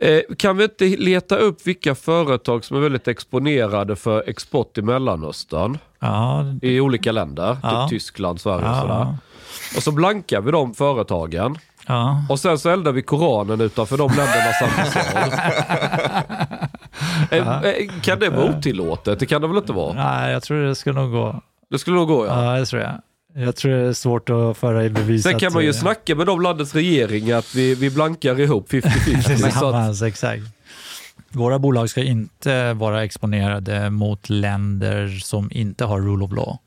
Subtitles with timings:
[0.00, 4.82] Eh, kan vi inte leta upp vilka företag som är väldigt exponerade för export i
[4.82, 5.78] Mellanöstern?
[6.00, 7.82] Ja, I olika länder, Ja.
[7.82, 8.80] typ Tyskland, Sverige och Ja.
[8.80, 9.16] sådär.
[9.76, 11.56] Och så blankar vi de företagen.
[11.86, 12.22] ja.
[12.28, 15.32] Och sen så eldar vi Koranen utanför de ländernas ambassad.
[17.30, 19.18] Eh, eh, kan det vara otillåtet?
[19.20, 19.92] Det kan det väl inte vara?
[19.94, 21.42] Nej, jag tror det skulle nog gå.
[21.70, 22.44] Det skulle nog gå ja.
[22.54, 22.92] Ja, det tror jag.
[23.40, 26.26] Jag tror det är svårt att föra i bevis Sen kan man ju snacka med
[26.26, 29.22] de landets regering att vi, vi blankar ihop 50-50.
[29.22, 30.42] så att, Tillsammans, exakt.
[31.30, 36.58] Våra bolag ska inte vara exponerade mot länder som inte har rule of law.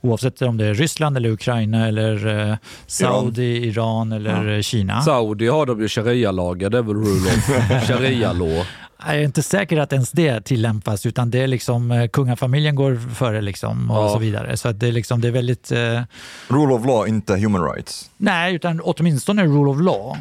[0.00, 5.02] Oavsett om det är Ryssland eller Ukraina eller eh, Saudi, Iran, eller eh, Kina.
[5.02, 7.48] Saudi har de ju sharia-lagar, det är väl rule of
[7.88, 8.64] sharia-law.
[8.98, 13.14] Jag är inte säker att ens det tillämpas utan det är liksom eh, kungafamiljen går
[13.14, 14.08] före liksom och Ja.
[14.12, 14.56] så vidare.
[14.56, 16.02] Så att det, är liksom, det är väldigt, eh,
[16.48, 18.10] Rule of law, inte human rights.
[18.16, 20.16] nej utan åtminstone rule of law.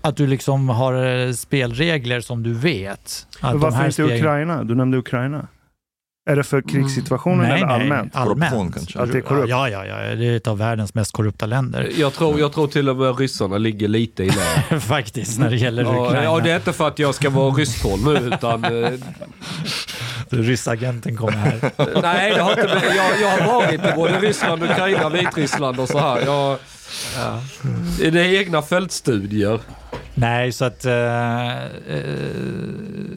[0.00, 3.26] Att du liksom har eh, spelregler som du vet.
[3.40, 4.64] Att Men de varför här inte spel- Ukraina?
[4.64, 5.46] Du nämnde Ukraina.
[6.28, 8.12] Är det för krigssituationen Nej, eller nej, allmänt?
[8.14, 8.74] Korruption allmänt.
[8.74, 8.98] kanske.
[8.98, 9.48] Att det är korrupt?
[9.48, 11.90] Ja, ja, ja, det är ett av världens mest korrupta länder.
[11.98, 14.28] Jag tror, jag tror till och med ryssarna ligger lite i
[14.70, 14.80] det.
[14.80, 16.24] Faktiskt, när det gäller Ja, Ukraina.
[16.24, 18.64] ja, det är inte för att jag ska vara ryskhåll nu utan...
[18.64, 18.90] eh,
[20.30, 21.70] Ryssagenten kommer här.
[22.02, 25.98] nej, det har inte, jag, jag har varit i både Ryssland, Ukraina, Vitryssland och så
[25.98, 26.20] här.
[26.26, 26.58] Jag,
[27.98, 29.60] Det är egna fältstudier.
[30.14, 30.84] Nej, så att...
[30.84, 30.92] eh,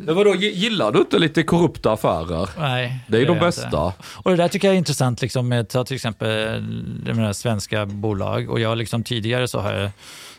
[0.06, 2.50] Men vadå, gi- gillar du inte lite korrupta affärer?
[2.60, 3.00] nej.
[3.08, 3.66] Det är ju de bästa.
[3.66, 3.94] inte.
[4.16, 6.62] Och det där tycker jag är intressant, liksom, ta till exempel
[7.04, 8.50] menar, svenska bolag.
[8.50, 9.92] Och jag liksom tidigare så har jag,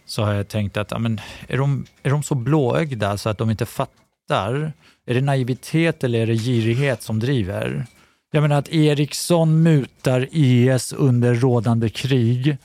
[0.07, 3.39] så har jag tänkt att ja, men, är, de, är de så blåögda så att
[3.39, 4.73] de inte fattar?
[5.07, 7.87] Är det naivitet eller är det girighet som driver?
[8.33, 12.57] Jag menar att Ericsson mutar IS under rådande krig.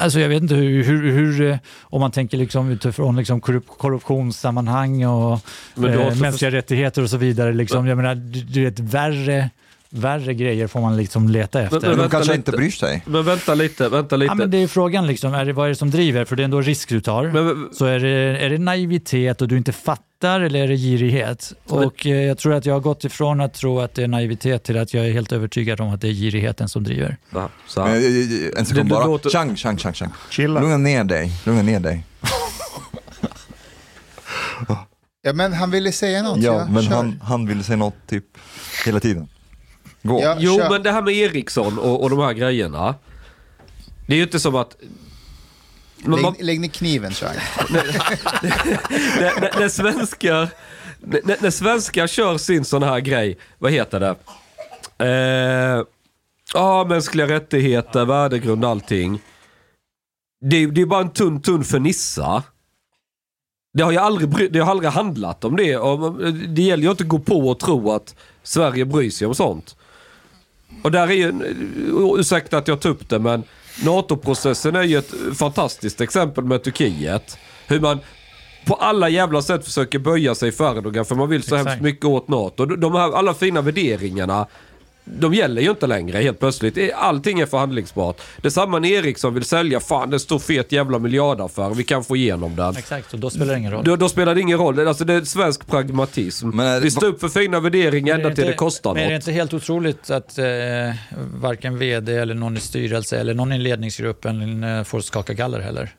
[0.00, 3.66] Alltså jag vet inte hur, hur, hur eh, om man tänker liksom utifrån liksom korrup
[3.66, 5.40] korruptionssammanhang och
[5.76, 7.52] eh, mänskliga rättigheter och så vidare.
[7.52, 7.86] Liksom.
[7.86, 9.50] Jag menar, du, du vet, värre,
[9.94, 11.80] värre grejer får man liksom leta efter.
[11.80, 12.36] men De vänta kanske lite.
[12.36, 13.02] inte bryr sig.
[13.06, 14.30] Men vänta lite, vänta lite.
[14.30, 16.24] Ja, men det är frågan, liksom, är det, vad är det som driver?
[16.24, 17.24] För det är ändå risk du tar.
[17.30, 21.52] Men- så är det, är det naivitet och du inte fattar eller är det girighet?
[21.66, 24.64] Och eh, jag tror att jag har gått ifrån att tro att det är naivitet
[24.64, 27.16] till att jag är helt övertygad om att det är girigheten som driver.
[27.30, 27.96] Ja, så Men, här.
[27.98, 29.06] eh, eh, En sekund bara.
[29.06, 30.10] låter- Chang, Chang, Chang, Chang.
[30.30, 30.60] Chilla.
[30.60, 31.32] Lugna ner dig.
[31.46, 32.04] Lugna ner dig.
[35.26, 36.38] Ja, men han ville säga något.
[36.42, 36.94] Ja, men kör.
[36.96, 38.24] han, han ville säga något typ
[38.86, 39.28] hela tiden.
[40.04, 40.20] Gå.
[40.22, 40.70] Ja, Jo, kör.
[40.70, 42.94] men det här med Ericsson och, och de här grejerna.
[44.06, 44.76] Det är ju inte som att...
[46.04, 47.36] Man, Lägg, lägg ner kniven, Chang.
[49.20, 50.48] när, när, svenskar...
[51.00, 54.14] När, när svenskar kör sin sån här grej, vad heter det?
[55.78, 55.84] Eh,
[56.54, 59.20] Ja, mänskliga rättigheter, värdegrund, allting.
[60.50, 62.42] Det, är- det är bara en tunn, tunn fernissa.
[63.72, 65.76] Det har ju aldrig, det har aldrig handlat om det.
[66.48, 69.76] Det gäller ju inte att gå på och tro att Sverige bryr sig om sånt.
[70.82, 71.32] Och där är ju,
[72.18, 73.42] ursäkta att jag tar upp det, men
[73.84, 77.38] NATO-processen är ju ett fantastiskt exempel med Turkiet.
[77.66, 77.98] Hur man
[78.66, 81.68] på alla jävla sätt försöker böja sig för Erdogan för man vill så Exakt.
[81.68, 82.66] hemskt mycket åt NATO.
[82.66, 84.46] De- här alla fina värderingarna
[85.04, 86.74] de gäller ju inte längre helt plötsligt.
[86.74, 88.20] Det- Allting är förhandlingsbart.
[88.36, 92.04] Det är samma när Ericsson vill sälja, fan det stor fet jävla miljardaffär, vi kan
[92.04, 92.76] få igenom den.
[92.76, 93.84] Exakt, och då spelar det ingen roll.
[93.84, 94.88] Då, då spelar det ingen roll.
[94.88, 96.48] Alltså det är svensk pragmatism.
[96.48, 98.94] Men är det- vi står upp för fina värderingar ända är till det inte- kostar
[98.94, 99.22] men är det något.
[99.22, 100.44] inte helt otroligt att eh,
[101.40, 105.94] varken vd eller någon i styrelse eller någon i ledningsgruppen eh, får skaka galler heller?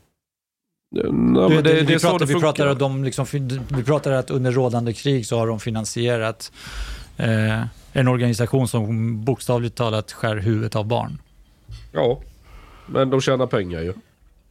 [0.96, 3.62] Ja, Du men vet, det, vi, det pratar, det vi, pratar att de liksom, fin-
[3.68, 6.52] vi pratar att under rådande krig så har de finansierat
[7.18, 7.62] eh,
[7.96, 11.22] en organisation som bokstavligt talat skär huvudet av barn.
[11.92, 12.22] Ja,
[12.88, 13.94] men de tjänar pengar ju.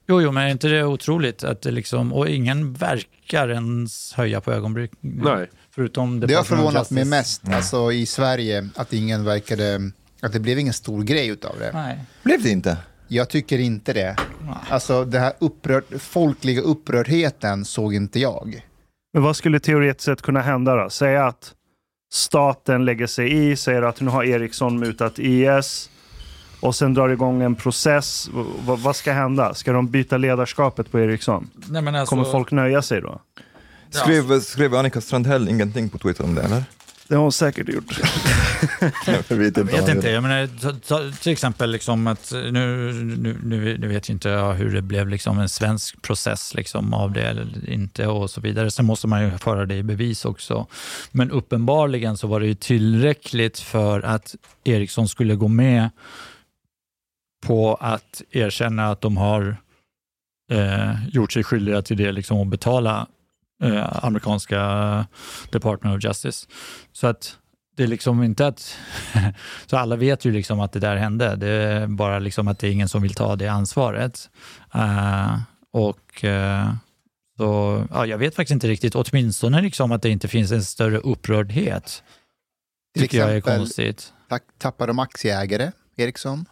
[0.06, 1.44] Jo, jo, men är inte det otroligt?
[1.44, 4.88] Att det liksom, och ingen verkar ens höja på ögonbryn.
[5.00, 5.50] Nej.
[5.70, 9.90] Förutom Det har Department of förvånat mig mest alltså, i Sverige att ingen verkade,
[10.22, 11.70] att det blev ingen stor grej utav det.
[11.72, 11.98] Nej.
[12.22, 12.76] Blev det inte?
[13.08, 14.16] Jag tycker inte det.
[14.68, 18.66] Alltså den här upprörd, folkliga upprördheten såg inte jag.
[19.12, 20.90] Men vad skulle teoretiskt sett kunna hända då?
[20.90, 21.54] Säg att
[22.14, 25.90] staten lägger sig i, säger att nu har Ericsson mutat IS
[26.60, 28.28] och sen drar igång en process.
[28.34, 29.54] V- vad ska hända?
[29.54, 31.50] Ska de byta ledarskapet på Ericsson?
[31.70, 33.20] Nej, men alltså, Kommer folk nöja sig då?
[33.90, 36.64] Skrev, skrev Annika Strandhäll ingenting på Twitter om det eller?
[37.08, 38.00] Det har hon säkert gjort.
[39.06, 43.38] Jag vet Jag vet inte, jag menar, ta, ta, till exempel liksom att nu, nu,
[43.44, 47.12] nu, nu vet ju inte jag hur det blev liksom en svensk process liksom av
[47.12, 48.70] det eller inte och så vidare.
[48.70, 50.66] Sen måste man ju föra det i bevis också.
[51.10, 54.34] Men uppenbarligen så var det ju tillräckligt för att
[54.64, 55.90] Ericsson skulle gå med
[57.46, 59.56] på att erkänna att de har
[60.50, 63.06] eh, gjort sig skyldiga till det liksom och betala
[63.64, 65.06] eh, amerikanska
[65.50, 66.46] Department of Justice.
[66.92, 67.38] Så att
[67.76, 68.78] det är liksom inte att...
[69.66, 71.36] så alla vet ju liksom att det där hände.
[71.36, 74.30] Det är bara liksom att det är ingen som vill ta det ansvaret.
[74.74, 75.38] Eh,
[75.72, 76.74] och eh,
[77.36, 80.98] så, ja, jag vet faktiskt inte riktigt, åtminstone liksom att det inte finns en större
[80.98, 82.02] upprördhet.
[82.94, 84.12] Till tycker jag är exempel- konstigt.
[84.58, 86.46] Tappade de aktieägare, Ericsson?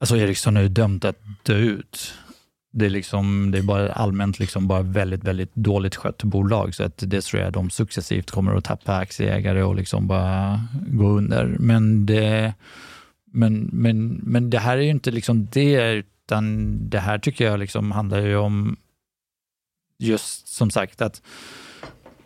[0.00, 2.14] Alltså Ericsson är ju dömt att dö ut.
[2.70, 6.74] Det är, liksom, det är bara allmänt liksom bara väldigt, väldigt dåligt skött bolag.
[6.74, 11.08] Så att det tror jag de successivt kommer att tappa aktieägare och liksom bara gå
[11.08, 11.56] under.
[11.58, 12.54] Men det,
[13.24, 17.58] men, men, men det här är ju inte liksom det, utan det här tycker jag
[17.58, 18.76] liksom handlar ju om
[19.98, 21.22] just som sagt att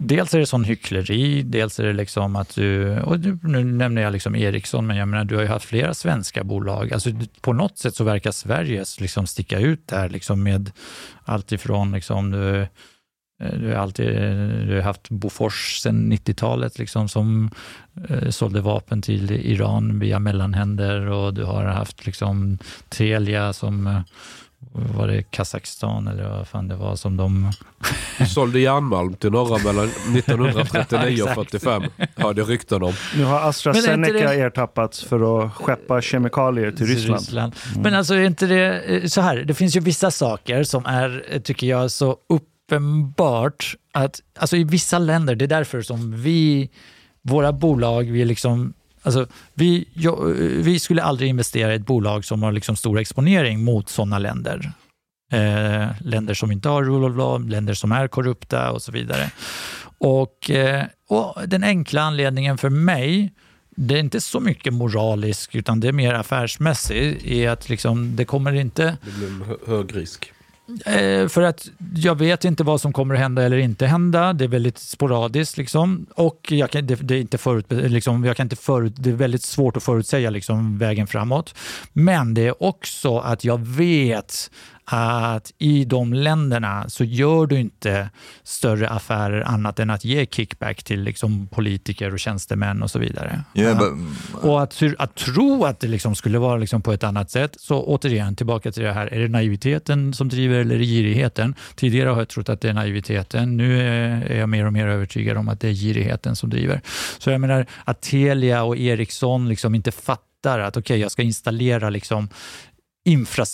[0.05, 4.13] Dels är det sån hyckleri, dels är det liksom att du, och nu nämner jag
[4.13, 6.93] liksom Ericsson, men jag menar du har ju haft flera svenska bolag.
[6.93, 7.11] Alltså
[7.41, 10.71] på något sätt så verkar Sverige liksom sticka ut där liksom med
[11.25, 16.79] allt ifrån liksom du, eh, du har alltid eh, du har haft Bofors sedan 90-talet
[16.79, 17.51] liksom som
[18.09, 22.59] eh, sålde vapen till Iran via mellanhänder och du har haft liksom
[22.89, 24.01] Telia som eh,
[24.73, 27.53] var det Kazakstan eller vad fan det var som de
[28.29, 29.85] Sålde järnmalm till norra mellan
[30.17, 31.35] 1939 och Exakt.
[31.51, 31.83] 45.
[32.17, 32.93] Hörde rykten om.
[33.17, 37.55] Nu har AstraZeneca det- ertappats för att skeppa kemikalier till Ryssland.
[37.71, 37.83] Mm.
[37.83, 41.25] Men alltså är inte det eh, så här, det finns ju vissa saker som är,
[41.31, 46.71] eh, tycker jag, så uppenbart att, alltså i vissa länder, det är därför som vi,
[47.23, 51.87] våra bolag, vi är liksom Alltså, vi, jag, eh, vi skulle aldrig investera i ett
[51.87, 54.73] bolag som har liksom stor exponering mot sådana länder.
[55.33, 59.31] Eh, länder som inte har rule of law, länder som är korrupta och så vidare.
[59.99, 63.33] Och, eh, och den enkla anledningen för mig,
[63.77, 68.25] det är inte så mycket moralisk utan det är mer affärsmässig, är att liksom, det
[68.25, 70.33] kommer inte Det blir en hög risk.
[70.87, 74.33] Eh, för att jag vet inte vad som kommer att hända eller inte hända.
[74.33, 75.57] Det är väldigt sporadiskt.
[75.57, 76.07] Liksom.
[76.15, 79.15] Och jag kan, det, det är inte förut, liksom, jag kan inte förut, det är
[79.15, 81.55] väldigt svårt att förutsäga liksom, vägen framåt.
[81.93, 84.51] Men det är också att jag vet
[84.93, 88.11] att i de länderna så gör du inte
[88.43, 93.45] större affärer annat än att ge kickback till liksom, politiker och tjänstemän och så vidare.
[93.55, 93.93] Yeah, but,
[94.43, 97.83] Och att, att tro att det liksom skulle vara liksom på ett annat sätt, så
[97.83, 101.55] återigen tillbaka till det här, är det naiviteten som driver eller är det girigheten?
[101.75, 105.37] Tidigare har jag trott att det är naiviteten, nu är jag mer och mer övertygad
[105.37, 106.81] om att det är girigheten som driver.
[107.19, 111.91] Så jag menar att Telia och Ericsson liksom inte fattar att okej, jag ska installera
[111.91, 112.29] liksom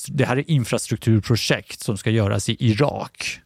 [0.09, 3.41] det här är infrastrukturprojekt som ska göras i Irak.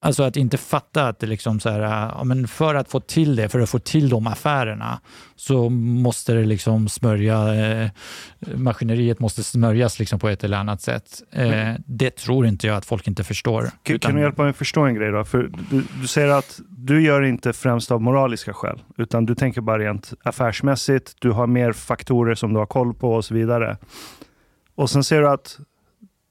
[0.00, 3.36] Alltså att inte fatta att det liksom så här, ja, men för att få till
[3.36, 5.00] det, för att få till de affärerna,
[5.36, 7.90] så måste det liksom smörja, eh,
[8.54, 11.22] maskineriet måste smörjas liksom på ett eller annat sätt.
[11.32, 13.62] Eh, det tror inte jag att folk inte förstår.
[13.62, 15.24] Kan, kan Utan- du hjälpa mig förstå en grej då?
[15.24, 19.60] För du, du säger att du gör inte främst av moraliska skäl, utan du tänker
[19.60, 21.16] bara rent affärsmässigt.
[21.20, 23.76] Du har mer faktorer som du har koll på och så vidare.
[24.76, 25.58] Och sen ser du att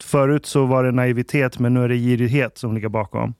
[0.03, 3.33] förut så var det naivitet, men nu är det girighet som ligger bakom.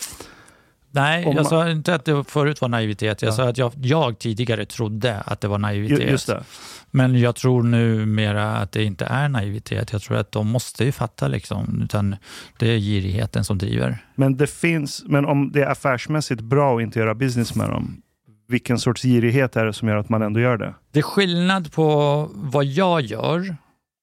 [0.92, 3.22] Nej, Om jag man- sa inte att det förut var naivitet.
[3.22, 3.36] Jag Ja.
[3.36, 6.28] sa att jag, jag tidigare trodde att det var naivitet.
[6.28, 6.44] Det.
[6.92, 9.92] Men jag tror numera att det inte är naivitet.
[9.94, 12.16] Jag tror att de måste ju fatta, liksom, utan
[12.58, 13.98] det är girigheten som driver.
[14.16, 18.02] Men det finns, men om det är affärsmässigt bra att inte göra business med dem,
[18.48, 20.74] vilken sorts girighet är det som gör att man ändå gör det?
[20.92, 23.56] Det är skillnad på vad jag gör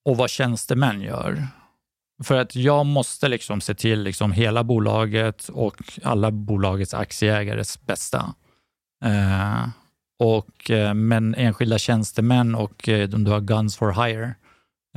[0.05, 1.47] och vad tjänstemän gör.
[2.25, 8.35] För att jag måste liksom se till liksom hela bolaget och alla bolagets aktieägares bästa.
[9.05, 9.69] Eh,
[10.19, 14.35] och, eh, men enskilda tjänstemän och eh, du har guns for hire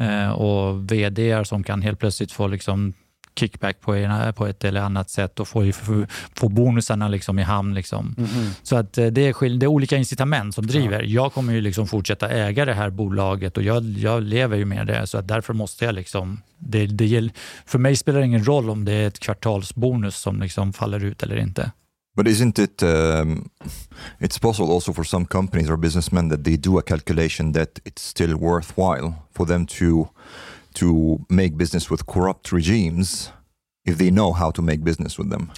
[0.02, 2.94] eh, och vd som kan helt plötsligt få liksom
[3.36, 7.44] kickback på, ena, på ett eller annat sätt och få, få, få bonusarna liksom i
[7.44, 7.74] hamn.
[7.74, 8.16] Liksom.
[8.64, 11.04] Så att eh, det är, det är olika incitament som driver.
[11.04, 14.88] Jag kommer ju liksom fortsätta äga det här bolaget och jag, jag lever ju med
[14.88, 17.30] det så att därför måste jag liksom det, det,
[17.66, 21.24] för mig spelar det ingen roll om det är ett kvartalsbonus som liksom faller ut
[21.24, 21.72] eller inte.
[22.16, 22.82] But isn't it?
[22.84, 23.50] Um,
[24.20, 28.02] it's possible also for some companies or businessmen that they do a calculation that it's
[28.02, 30.08] still worthwhile for them to
[30.76, 33.32] to make business with corrupt regimes
[33.88, 35.52] if they know how to make business with them.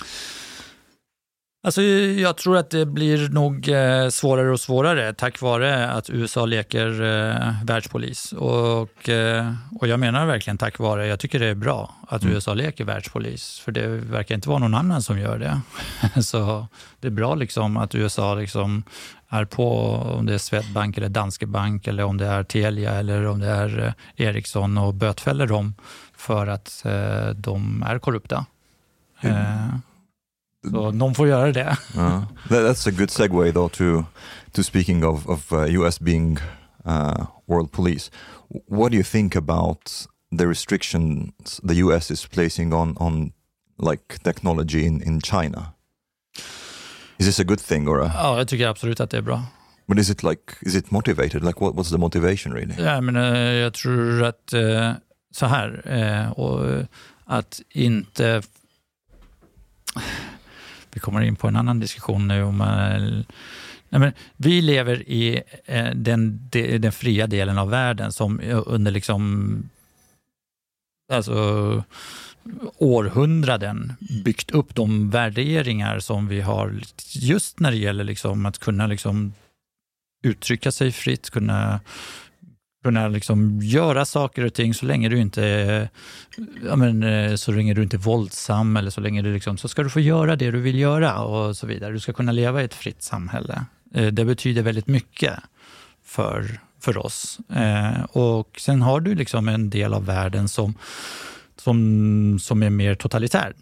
[1.63, 6.45] Alltså, jag tror att det blir nog eh, svårare och svårare tack vare att USA
[6.45, 8.33] leker eh, världspolis.
[8.33, 11.07] Och, eh, och jag menar verkligen tack vare.
[11.07, 12.35] Jag tycker det är bra att Mm.
[12.35, 15.61] USA leker världspolis, för det verkar inte vara någon annan som gör det.
[16.21, 16.67] Så
[16.99, 18.83] det är bra liksom att USA liksom
[19.29, 23.25] är på, om det är Swedbank eller Danske Bank eller om det är Telia eller
[23.25, 25.75] om det är eh, Ericsson och bötfäller dem
[26.15, 28.45] för att eh, de är korrupta.
[29.21, 29.75] Eh,
[30.71, 31.77] så någon får göra det.
[31.95, 34.03] Uh, that, that's a good segue though to
[34.51, 36.37] to speaking of of uh, US being
[36.85, 38.11] uh, world police.
[38.67, 40.07] What do you think about
[40.37, 43.31] the restrictions the US is placing on on
[43.77, 45.73] like technology in in China?
[47.17, 48.11] Is this a good thing or a?
[48.13, 49.43] Ja, jag tycker absolut att det är bra.
[49.87, 51.43] But is it like is it motivated?
[51.43, 52.73] Like what what's the motivation really?
[52.83, 54.91] Ja, men, eh, jag tror att eh,
[55.31, 56.85] så här, eh, och
[57.25, 58.41] att inte...
[60.93, 62.57] Vi kommer in på en annan diskussion nu om...
[63.89, 65.43] Nej, men vi lever i
[65.95, 69.69] den, de, den fria delen av världen som under liksom
[71.13, 71.83] alltså,
[72.77, 76.73] århundraden byggt upp de värderingar som vi har
[77.13, 79.33] just när det gäller liksom att kunna liksom
[80.23, 81.79] uttrycka sig fritt, kunna
[82.83, 85.89] kunna liksom göra saker och ting så länge du inte är,
[86.65, 89.67] ja men, eh, så länge du inte är våldsam eller så länge du liksom, så
[89.67, 91.93] ska du få göra det du vill göra och så vidare.
[91.93, 93.65] Du ska kunna leva i ett fritt samhälle.
[93.93, 95.33] Eh, det betyder väldigt mycket
[96.03, 97.39] för, för oss.
[97.55, 100.73] Eh, och sen har du liksom en del av världen som,
[101.57, 103.53] som, som är mer totalitär.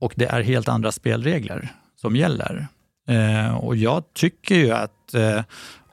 [0.00, 2.66] Och det är helt andra spelregler som gäller.
[3.08, 5.42] Eh, Och jag tycker ju att eh,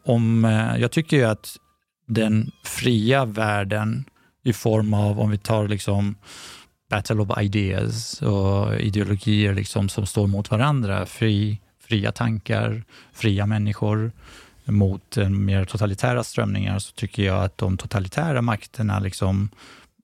[0.04, 1.58] om, eh, jag tycker ju att
[2.08, 4.06] den fria världen
[4.44, 6.16] i form av, om vi tar liksom
[6.90, 12.84] battle of ideas och ideologier liksom som står mot varandra, fri, fria tankar,
[13.14, 14.12] fria människor
[14.66, 19.50] mot eh, mer totalitära strömningar, så tycker jag att de totalitära makterna liksom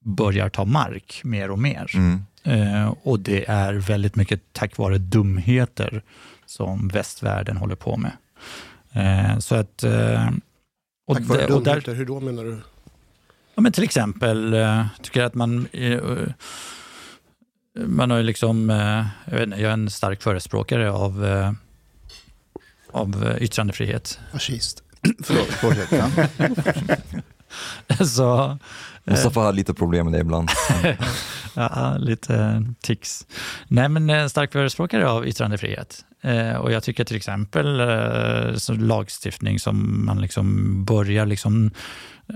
[0.03, 1.91] börjar ta mark mer och mer.
[1.95, 2.21] Mm.
[2.43, 6.03] Eh, och det är väldigt mycket tack vare dumheter
[6.45, 8.11] som västvärlden håller på med.
[8.93, 9.83] Eh, så att...
[9.83, 10.29] Eh,
[11.07, 12.57] och, Tack vare och där, dumheter, hur då menar du?
[13.55, 15.67] Ja, men till exempel eh, tycker jag att man...
[15.71, 15.99] eh,
[17.85, 18.69] man har ju liksom...
[18.69, 21.51] eh, Jag, vet inte, jag är en stark förespråkare av, eh,
[22.91, 24.19] av yttrandefrihet.
[24.31, 24.83] Fascist.
[25.23, 25.89] Förlåt, fortsätt.
[28.09, 28.57] Så,
[29.03, 30.49] Mustafa har lite problem med det ibland.
[31.53, 33.27] ja, lite tics.
[33.67, 36.05] Nej, men en stark förespråkare av yttrandefrihet.
[36.21, 41.71] Eh, och jag tycker till exempel eh, lagstiftning som man liksom börjar liksom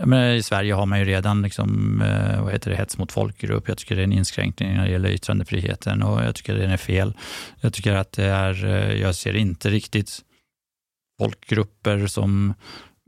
[0.04, 3.68] men I Sverige har man ju redan liksom, eh, vad heter det, hets mot folkgrupp.
[3.68, 6.78] Jag tycker det är en inskränkning när det gäller yttrandefriheten och jag tycker den är
[6.78, 7.14] fel.
[7.62, 10.20] Jag tycker att det är, eh, jag ser inte riktigt
[11.20, 12.54] folkgrupper som,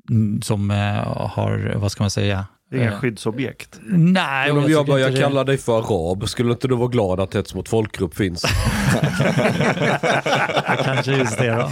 [0.09, 2.45] mm, som eh, har, vad ska man säga?
[2.69, 3.79] Det är inga Eh, skyddsobjekt.
[3.89, 7.19] Nej, Men om jag börjar det- kalla dig för arab, skulle inte du vara glad
[7.19, 8.43] att hets mot folkgrupp finns?
[9.01, 11.69] Ja, Kanske just det då.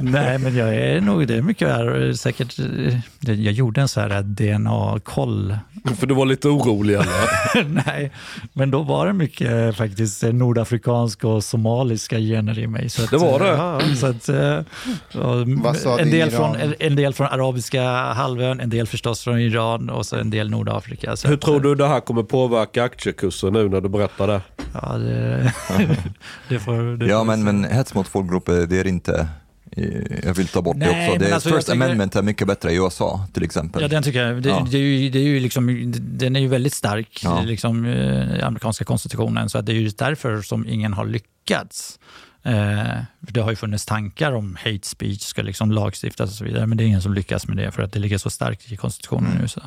[0.00, 4.00] Nej, men jag är nog, det är mycket här, säkert, eh, jag gjorde en så
[4.00, 5.56] här DNA-koll.
[6.00, 7.64] för du var lite orolig eller?
[7.86, 8.10] Nej,
[8.52, 12.90] men då var det mycket faktiskt eh, nordafrikanska och somaliska gener i mig.
[12.90, 13.84] Så att, Det var det?
[13.86, 14.28] eh, Så att,
[15.24, 19.19] och Vad sa en, del från, en, en del från arabiska halvön, en del förstås
[19.20, 21.16] oss från Iran och så en del Nordafrika.
[21.16, 24.40] Så Hur att, tror du det här kommer påverka aktiekursen nu när du berättar det?
[24.82, 25.54] Ja, det,
[26.48, 29.28] det får, det Ja, får men, men hets mot folkgrupper, det är inte...
[29.76, 29.84] eh,
[30.24, 31.18] Jag vill ta bort det Nej, också.
[31.18, 33.82] men Det, alltså, First tycker- Amendment är mycket bättre i USA till exempel.
[33.82, 34.42] Ja, den tycker jag.
[34.42, 34.66] Det, Ja.
[34.70, 37.40] det är ju, det är ju liksom, den är ju väldigt stark, Ja.
[37.42, 41.98] liksom, eh, amerikanska konstitutionen, så att det är ju därför som ingen har lyckats.
[42.42, 46.66] Eh, det har ju funnits tankar om hate speech ska liksom lagstiftas och så vidare,
[46.66, 48.76] men det är ingen som lyckas med det för att det ligger så starkt i
[48.76, 49.62] konstitutionen i USA.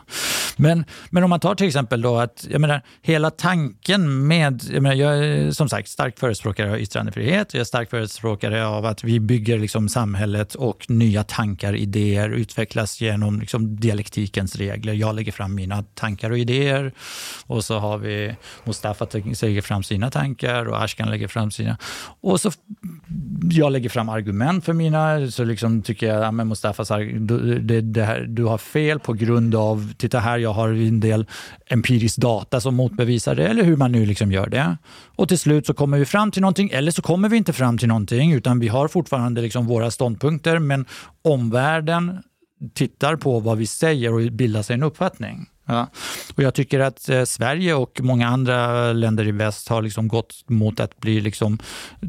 [0.56, 4.84] Men, men om man tar till exempel då att, jag menar, hela tanken med, jag,
[4.84, 9.04] menar, jag är som sagt stark förespråkare av yttrandefrihet, jag är stark förespråkare av att
[9.04, 14.94] vi bygger liksom samhället och nya tankar, idéer utvecklas genom liksom dialektikens regler.
[14.94, 16.94] Jag lägger fram mina tankar och idéer
[17.46, 21.78] och så har vi Mustafa lägger fram sina tankar och Ashkan lägger fram sina.
[22.22, 22.52] Och så
[23.52, 28.04] jag lägger fram argument för mina, så liksom tycker jag att Mustafa du, det, det
[28.04, 31.26] här, du har fel på grund av, titta här, jag har en del
[31.66, 34.78] empirisk data som motbevisar det, eller hur man nu liksom gör det.
[35.16, 37.78] Och till slut så kommer vi fram till någonting, eller så kommer vi inte fram
[37.78, 40.86] till någonting, utan vi har fortfarande liksom våra ståndpunkter, men
[41.22, 42.24] omvärlden
[42.74, 45.50] tittar på vad vi säger och bildar sig en uppfattning.
[45.66, 45.88] Ja.
[46.36, 50.44] Och jag tycker att eh, Sverige och många andra länder i väst har liksom gått
[50.48, 51.60] mot att bli liksom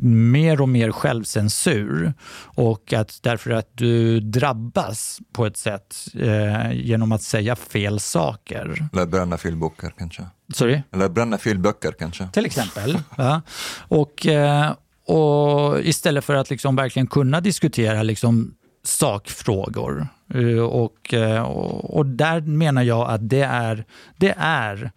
[0.01, 2.13] mer och mer självcensur.
[2.45, 8.89] Och att därför att du drabbas på ett sätt eh, genom att säga fel saker.
[8.93, 10.27] Eller bränna filböcker kanske.
[10.55, 10.83] Sorry?
[10.93, 12.29] Eller bränna filböcker kanske.
[12.33, 12.99] Till exempel.
[13.17, 13.43] Ja.
[13.79, 14.73] Och, eh,
[15.07, 20.09] och istället för att liksom verkligen kunna diskutera liksom sakfrågor.
[20.35, 23.85] Eh, eh, och, och, där menar jag att det är,
[24.17, 24.91] det är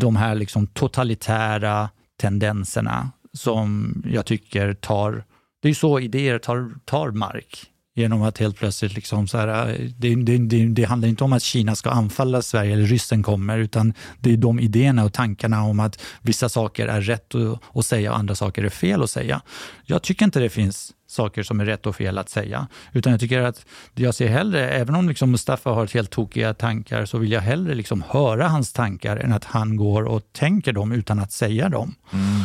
[0.00, 1.90] de här liksom totalitära
[2.20, 5.24] tendenserna som jag tycker tar...
[5.62, 7.70] Det är ju så idéer tar, tar mark.
[7.96, 11.42] Genom att helt plötsligt, liksom så här, det, det, det, det handlar inte om att
[11.42, 15.80] Kina ska anfalla Sverige eller ryssen kommer, utan det är de idéerna och tankarna om
[15.80, 17.34] att vissa saker är rätt
[17.74, 19.40] att, säga och andra saker är fel att säga.
[19.84, 23.20] Jag tycker inte det finns saker som är rätt och fel att säga, utan jag
[23.20, 27.32] tycker att jag ser hellre, även om liksom Mustafa har helt tokiga tankar, så vill
[27.32, 31.32] jag hellre liksom höra hans tankar än att han går och tänker dem utan att
[31.32, 31.94] säga dem.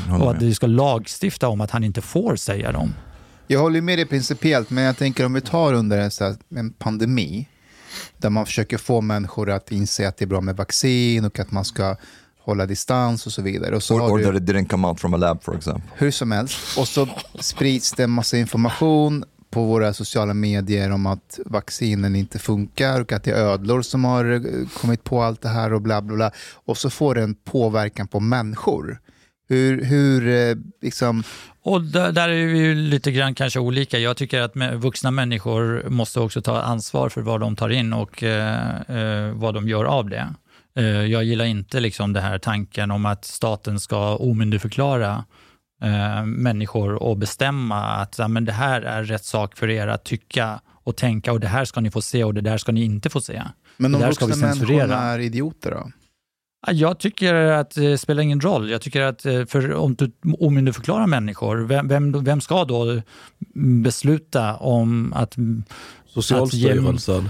[0.09, 2.93] håller och att vi ska lagstifta om att han inte får säga dem.
[3.51, 6.73] Jag håller med dig principiellt, men jag tänker om vi tar under en, här, en
[6.73, 7.47] pandemi,
[8.17, 11.51] där man försöker få människor att inse att det är bra med vaccin och att
[11.51, 11.95] man ska
[12.39, 13.75] hålla distans och så vidare.
[13.75, 15.83] Och så Or, or du, that it didn't come out from a lab for example.
[15.95, 17.07] hur som helst, och så
[17.39, 23.11] sprids det en massa information på våra sociala medier om att vaccinen inte funkar och
[23.11, 26.15] att det är ödlor som har eh, kommit på allt det här och bla bla
[26.15, 26.31] bla.
[26.65, 28.99] Och så får det en påverkan på människor.
[29.47, 31.23] Hur, hur eh, liksom,
[31.69, 33.99] Och där, är vi ju lite grann kanske olika.
[33.99, 38.23] Jag tycker att vuxna människor måste också ta ansvar för vad de tar in och
[38.23, 40.33] eh, eh, vad de gör av det.
[40.75, 45.25] Eh, jag gillar inte liksom det här tanken om att staten ska omyndigförklara
[45.83, 50.03] eh, människor och bestämma att ja, men det här är rätt sak för er att
[50.03, 52.83] tycka och tänka och det här ska ni få se och det där ska ni
[52.83, 53.43] inte få se.
[53.77, 55.91] men de ska vuxna människorna är idioter då?
[56.67, 58.69] Ja, Jag tycker att det spelar ingen roll.
[58.69, 63.01] Jag tycker att eh, för om du omyndigförklarar människor, vem, vem, vem ska då
[63.83, 65.35] besluta om att...
[66.13, 67.29] Socialstyrelsen.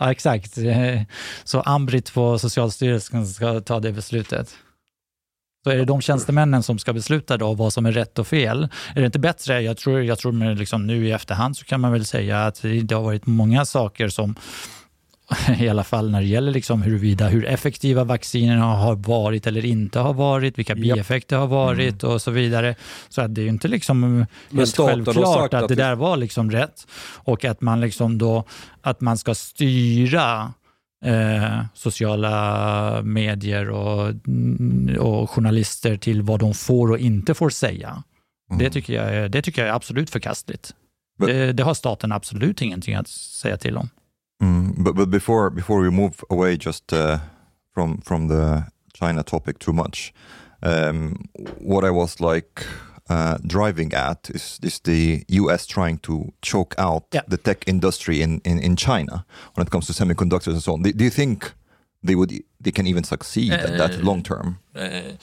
[0.00, 0.58] Ja, exakt.
[0.58, 1.02] Eh,
[1.44, 4.54] Så Ambrit på Socialstyrelsen ska ta det beslutet.
[5.64, 8.68] Så är det de tjänstemännen som ska besluta då vad som är rätt och fel?
[8.94, 11.92] Är det inte bättre, jag tror, jag tror liksom nu i efterhand så kan man
[11.92, 14.34] väl säga att det har varit många saker som
[15.60, 19.98] i alla fall när det gäller liksom huruvida hur effektiva vaccinerna har varit eller inte
[19.98, 22.74] har varit, vilka bieffekter har varit och så vidare.
[23.08, 24.70] Så att det är ju inte liksom helt
[25.16, 28.44] självklart att, att det där var liksom rätt och att man liksom då
[28.82, 30.52] att man ska styra
[31.04, 34.14] eh, sociala medier och,
[34.98, 38.02] och journalister till vad de får och inte får säga.
[38.58, 40.74] Det, tycker jag det tycker jag är absolut förkastligt.
[41.18, 43.88] Men- Det, det har staten absolut ingenting att säga till om.
[44.42, 47.18] Mm, but but before before we move away just uh,
[47.74, 50.12] from from the China topic too much,
[50.62, 51.14] um,
[51.58, 52.64] what I was like
[53.10, 55.66] uh, driving at is is the U.S.
[55.66, 57.22] trying to choke out Yeah.
[57.28, 59.24] the tech industry in, in in China
[59.54, 60.82] when it comes to semiconductors and so on.
[60.82, 61.52] Do, do you think
[62.06, 62.30] they would
[62.64, 64.58] they can even succeed at that Uh, long term?
[64.74, 65.16] Eh,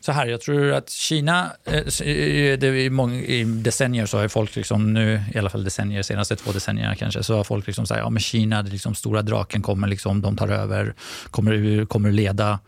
[0.00, 4.28] så här, jag tror att Kina, eh, det är i, många, i decennier så har
[4.28, 7.86] folk, liksom nu, i alla fall decennier, senaste två decennierna kanske, så har folk liksom
[7.86, 10.94] sagt ja men Kina, det liksom stora draken kommer, liksom, de tar över,
[11.30, 12.58] kommer, kommer leda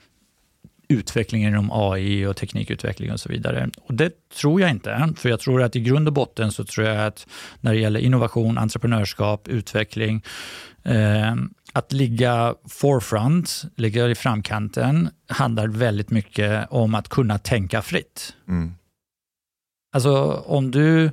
[0.88, 3.70] utvecklingen inom AI och teknikutveckling och så vidare.
[3.86, 6.86] Och det tror jag inte, för jag tror att i grund och botten så tror
[6.86, 7.26] jag att
[7.60, 10.22] när det gäller innovation, entreprenörskap, utveckling,
[10.84, 11.34] eh,
[11.72, 18.36] att ligga forefront, ligga i framkanten, handlar väldigt mycket om att kunna tänka fritt.
[18.48, 18.74] Mm.
[19.92, 21.10] Alltså om du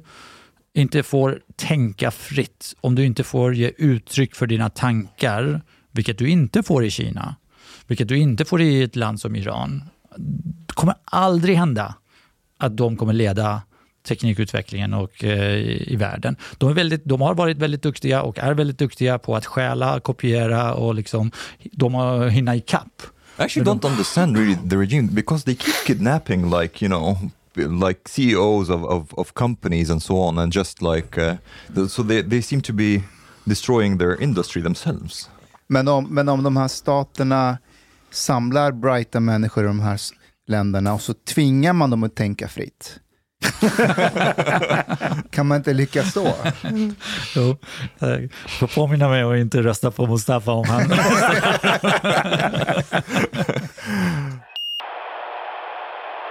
[0.73, 6.29] inte får tänka fritt, om du inte får ge uttryck för dina tankar, vilket du
[6.29, 7.35] inte får i Kina,
[7.87, 9.83] vilket du inte får i ett land som Iran,
[10.67, 11.95] det kommer aldrig hända
[12.57, 13.61] att de kommer leda
[14.09, 15.55] teknikutvecklingen och, eh,
[15.93, 16.35] i världen.
[16.57, 19.99] De, är väldigt, de har varit väldigt duktiga och är väldigt duktiga på att stjäla,
[19.99, 21.31] kopiera och liksom,
[21.71, 23.01] de har hinna ikapp.
[23.39, 27.17] I actually don't understand really the regime because they keep kidnapping like you know
[27.55, 31.35] like CEOs of, of, of companies and so on and just like uh,
[31.75, 33.03] the, so they, they seem to be
[33.45, 35.29] destroying their industry themselves.
[35.67, 37.57] Men om, men om de här staterna
[38.11, 39.99] samlar brighta människor i de här
[40.47, 42.99] länderna och så tvingar man dem att tänka fritt.
[45.29, 46.23] kan man inte lyckas så?
[47.35, 47.57] Jo,
[48.47, 50.83] får påminna mig att inte rösta på Mustafa om han...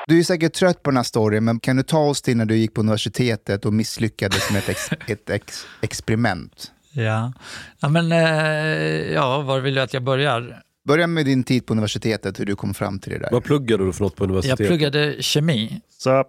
[0.07, 2.45] Du är säkert trött på den här storyn, men kan du ta oss till när
[2.45, 6.73] du gick på universitetet och misslyckades med ett, ex, ett ex, experiment?
[6.93, 7.33] ja.
[7.81, 10.63] ja, men eh, ja, var vill du att jag börjar?
[10.89, 13.29] Börja med din tid på universitetet, hur du kom fram till det där.
[13.33, 14.67] Vad pluggade du för något på Jag universitetet?
[14.67, 15.81] pluggade kemi.
[15.99, 16.25] Så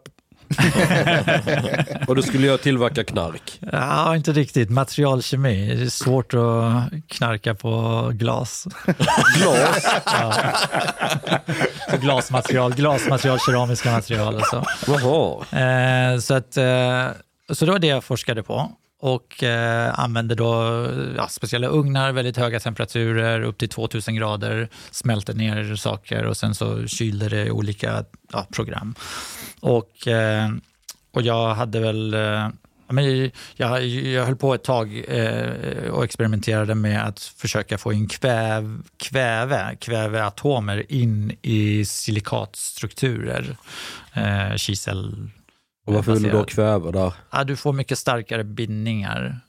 [2.08, 3.60] Och du skulle jag tillverka knark.
[3.72, 4.70] Ja, inte riktigt.
[4.70, 5.76] Materialkemi.
[5.76, 8.68] Det är svårt att knarka på glas.
[9.38, 9.88] Glas?
[10.06, 10.34] Ja.
[11.92, 14.66] Så glasmaterial, glasmaterial, keramiska material och så.
[14.88, 15.46] Jaha.
[16.14, 17.08] Eh, så, att, eh,
[17.52, 20.86] så det var det jag forskade på och eh, använde då
[21.18, 26.56] ja, speciella ugnar, väldigt höga temperaturer, upp till 2000 grader, smälte ner saker och sen
[26.56, 28.96] så kylde det i olika ja, program.
[29.60, 30.50] Och, eh,
[31.12, 32.50] och jag hade väl eh,
[32.92, 38.08] men jag, jag höll på ett tag eh, och experimenterade med att försöka få in
[38.08, 43.58] kväv, kväve, kväveatomer in i silikatstrukturer.
[44.14, 45.30] Eh, kisel,
[45.90, 47.14] och varför vill du då kväva där?
[47.32, 49.40] Ja, du får mycket starkare bindningar.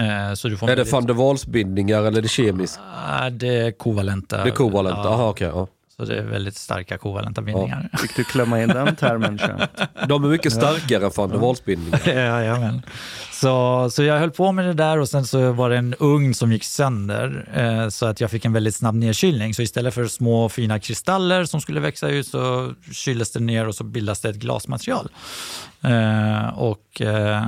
[0.00, 2.80] Eh, så du får Är det van der Waals-bindningar eller är det kemiskt?
[3.20, 4.42] Ja, det är kovalenta.
[4.44, 4.98] Det är kovalent?
[5.04, 5.48] Ja, Jaha, okej.
[5.54, 5.68] ja.
[6.00, 7.88] Så det är väldigt starka kovalenta bindningar.
[7.98, 9.36] fick du klämma in den termen?
[10.08, 12.00] De är mycket starkare än van der Waals-bindningar.
[12.06, 12.82] Ja, jajamän.
[13.32, 16.34] Så, så jag höll på med det där och sen så var det en ugn
[16.34, 19.54] som gick sönder eh, så att jag fick en väldigt snabb nedkylning.
[19.54, 23.74] Så istället för små fina kristaller som skulle växa ut så kyldes det ner och
[23.74, 25.08] så bildas det ett glasmaterial.
[25.82, 27.44] Eh, och eh,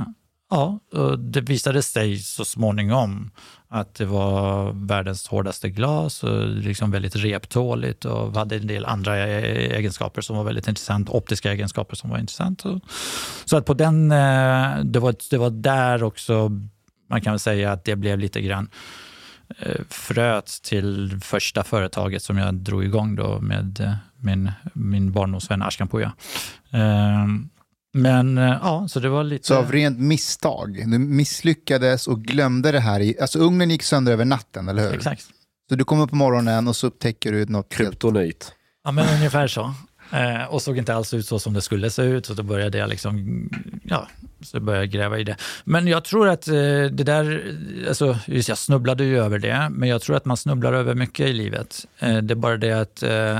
[0.49, 3.31] ja, och det visade sig så småningom
[3.73, 9.17] att det var världens hårdaste glas och liksom väldigt reptåligt och hade en del andra
[9.17, 12.63] e-, egenskaper som var väldigt intressant, optiska egenskaper som var intressant.
[13.45, 16.51] Så att på den, eh, det var, det var där också,
[17.09, 18.69] man kan väl säga att det blev lite grann
[19.57, 25.61] fröt fröet till första företaget som jag drog igång då med eh, min, min barndomsvän
[25.61, 26.13] Ashkan Puja.
[26.71, 27.49] Ehm,
[27.93, 29.47] men eh, ja, så det var lite...
[29.47, 32.99] Så av rent misstag, du misslyckades och glömde det här.
[32.99, 34.93] I, alltså ugnen gick sönder över natten, eller hur?
[34.93, 35.25] Exakt.
[35.69, 37.89] Så du kommer på morgonen och så upptäcker du något helt...
[37.89, 38.53] Kryptonit.
[38.83, 39.73] Ja, men ungefär så.
[40.11, 42.77] Eh, och såg inte alls ut så som det skulle se ut, så då började
[42.77, 43.49] jag liksom,
[43.83, 44.07] ja,
[44.41, 45.35] så började jag gräva i det.
[45.63, 47.55] Men jag tror att eh, det där,
[47.87, 51.27] alltså, just jag snubblade ju över det, men jag tror att man snubblar över mycket
[51.27, 51.85] i livet.
[51.99, 53.39] Eh, det är bara det att eh,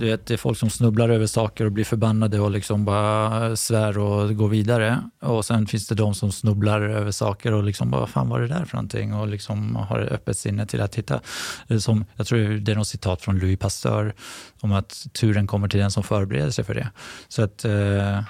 [0.00, 3.56] du vet, det är folk som snubblar över saker och blir förbannade och liksom bara
[3.56, 5.02] svär och går vidare.
[5.20, 8.40] Och sen finns det de som snubblar över saker och liksom bara, vad fan var
[8.40, 9.14] det där för någonting?
[9.14, 11.20] Och liksom har ett öppet sinne till att titta.
[11.68, 14.14] Eh, som, jag tror det är något citat från Louis Pasteur
[14.60, 16.90] om att turen kommer till den som förbereder sig för det.
[17.28, 18.22] Så att eh,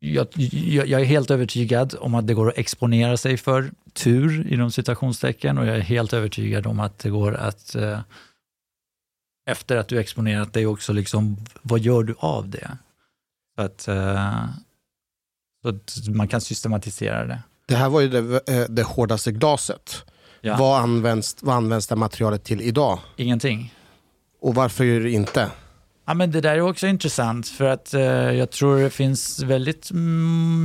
[0.00, 4.52] jag, jag, jag är helt övertygad om att det går att exponera sig för tur
[4.52, 7.98] inom citationstecken och jag är helt övertygad om att det går att eh,
[9.46, 12.78] efter att du exponerat dig också, liksom, vad gör du av det?
[13.56, 14.46] Så att, eh,
[15.62, 17.42] så att man kan systematisera det.
[17.66, 20.04] Det här var ju det, eh, det hårdaste glaset.
[20.40, 20.56] Ja.
[20.56, 22.98] Vad, används, vad används det materialet till idag?
[23.16, 23.74] Ingenting.
[24.40, 25.50] Och varför inte?
[26.06, 28.02] Ja, men det där är också intressant för att eh,
[28.32, 29.90] jag tror det finns väldigt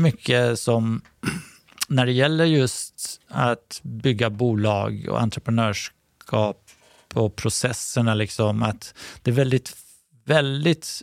[0.01, 1.01] mycket som
[1.87, 6.68] när det gäller just att bygga bolag och entreprenörskap
[7.13, 9.77] och processerna, liksom, att det är väldigt,
[10.25, 11.01] väldigt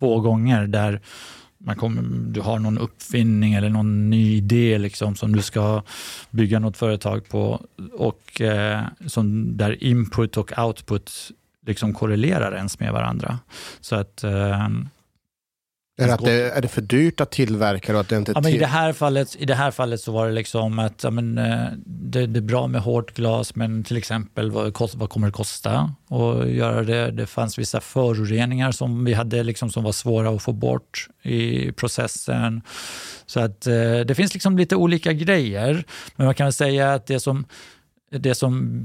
[0.00, 1.00] få gånger där
[1.58, 5.82] man kommer, du har någon uppfinning eller någon ny idé liksom, som du ska
[6.30, 11.30] bygga något företag på och eh, som där input och output
[11.66, 13.38] liksom korrelerar ens med varandra.
[13.80, 14.68] Så att, eh,
[15.98, 18.52] är det, att det, är det för dyrt att tillverka att det inte Ja, men
[18.52, 21.38] i, det här fallet, I det här fallet så var det liksom att ja, men,
[21.38, 25.26] eh, det, det är bra med hårt glas, men till exempel vad, kost, vad kommer
[25.26, 27.10] det kosta att göra det?
[27.10, 31.72] Det fanns vissa föroreningar som vi hade liksom, som var svåra att få bort i
[31.72, 32.62] processen.
[33.26, 35.84] Så att eh, det finns liksom lite olika grejer,
[36.16, 37.44] men man kan väl säga att det som
[38.10, 38.82] det som,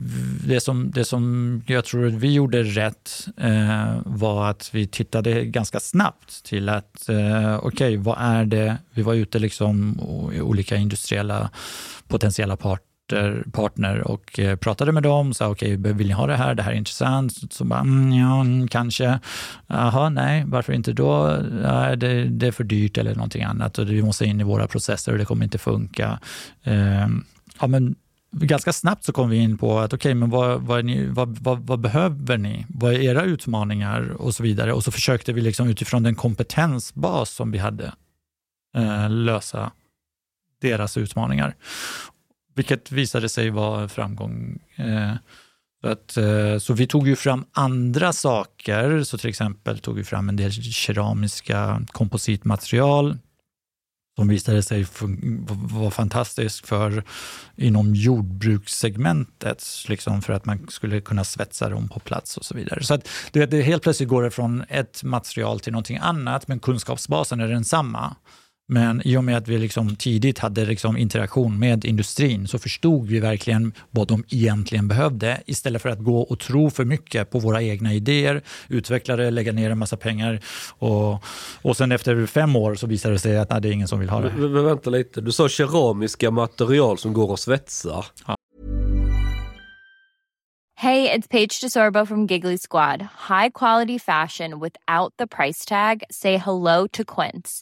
[0.47, 5.45] det, som, det som jag tror att vi gjorde rätt eh, var att vi tittade
[5.45, 8.77] ganska snabbt till att, eh, okej, okay, vad är det?
[8.91, 9.99] Vi var ute liksom
[10.33, 11.49] i olika industriella
[12.07, 15.33] potentiella parter, partner och eh, pratade med dem.
[15.33, 16.55] Sa, okej, okay, vill ni ha det här?
[16.55, 17.53] Det här är intressant.
[17.53, 19.19] Så bara, mm, ja, kanske.
[19.67, 21.39] Jaha, nej, varför inte då?
[21.51, 24.67] nej, det, det, är för dyrt eller någonting annat och vi måste in i våra
[24.67, 26.19] processer och det kommer inte funka.
[26.63, 27.07] Eh,
[27.59, 27.95] ja, men
[28.31, 31.37] ganska snabbt så kom vi in på att okej, okay, men vad, vad, ni, vad,
[31.37, 32.65] vad, vad, behöver ni?
[32.69, 34.73] Vad är era utmaningar och så vidare.
[34.73, 37.93] Och så försökte vi liksom utifrån den kompetensbas som vi hade
[38.75, 39.71] eh, lösa
[40.61, 41.55] deras utmaningar.
[42.55, 44.59] Vilket visade sig vara framgång.
[44.75, 45.13] Eh,
[45.81, 50.03] så, att, eh, så vi tog ju fram andra saker, så till exempel tog vi
[50.03, 53.17] fram en del keramiska kompositmaterial
[54.15, 54.85] som visade sig
[55.71, 57.03] vara fantastisk för
[57.55, 62.83] inom jordbrukssegmentet, liksom för att man skulle kunna svetsa dem på plats och så vidare.
[62.83, 66.59] Så att det, det helt plötsligt går det från ett material till någonting annat, men
[66.59, 68.15] kunskapsbasen är densamma.
[68.73, 73.07] Men i och med att vi liksom tidigt hade liksom interaktion med industrin så förstod
[73.07, 77.39] vi verkligen vad de egentligen behövde istället för att gå och tro för mycket på
[77.39, 80.39] våra egna idéer, utveckla det, lägga ner en massa pengar
[80.79, 81.23] och,
[81.61, 83.99] och sen efter fem år så visade det sig att nej, det är ingen som
[83.99, 84.33] vill ha det.
[84.37, 88.05] Men, men vänta lite, du sa keramiska material som går att svetsa.
[88.27, 88.35] Ja.
[90.75, 93.01] Hey, it's Paige DeSorbo from Giggly Squad.
[93.29, 96.03] High quality fashion without the price tag.
[96.09, 97.61] Say hello to Quince.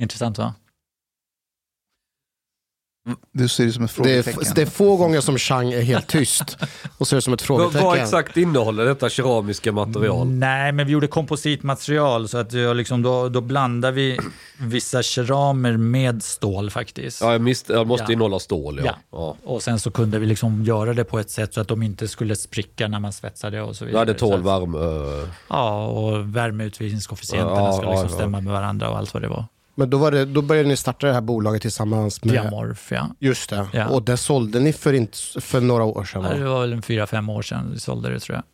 [0.00, 0.54] Intressant va?
[3.32, 4.40] Du ser det som ett Det frågetecken.
[4.50, 6.56] är, det är få gånger som Chang är helt tyst
[6.98, 7.86] och ser det som ett frågetecken.
[7.86, 10.26] vad exakt innehåller detta keramiska material?
[10.28, 14.18] Nej, men vi gjorde kompositmaterial så att jag liksom, då, då blandar vi
[14.58, 17.20] vissa keramer med stål faktiskt.
[17.20, 18.12] Ja, jag, misst, jag måste Ja.
[18.12, 18.84] innehålla stål ja.
[18.86, 18.96] Ja.
[19.12, 19.36] ja.
[19.44, 22.08] Och sen så kunde vi liksom göra det på ett sätt så att de inte
[22.08, 24.00] skulle spricka när man svetsade och så vidare.
[24.00, 25.28] Ja, det tål värme.
[25.48, 28.14] Ja, och värmeutvinningskoefficienterna Ja, ska ja, liksom ja.
[28.16, 29.44] stämma med varandra och allt vad det var.
[29.80, 32.34] Men då, var det, då började ni starta det här bolaget tillsammans med...
[32.34, 33.10] Diamorf, ja.
[33.18, 33.68] Just det.
[33.72, 33.88] Ja.
[33.88, 36.22] Och det sålde ni för, inte, för några år sedan.
[36.22, 36.34] Va?
[36.34, 38.44] Det var väl en fyra, fem år sedan vi sålde det tror jag.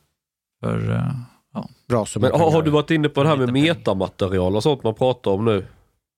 [0.60, 1.10] För, eh,
[1.54, 1.68] ja.
[1.88, 4.82] Bra som Men har, har du varit inne på det här med metamaterial och sånt
[4.82, 5.66] man pratar om nu?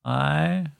[0.08, 0.70] Nej.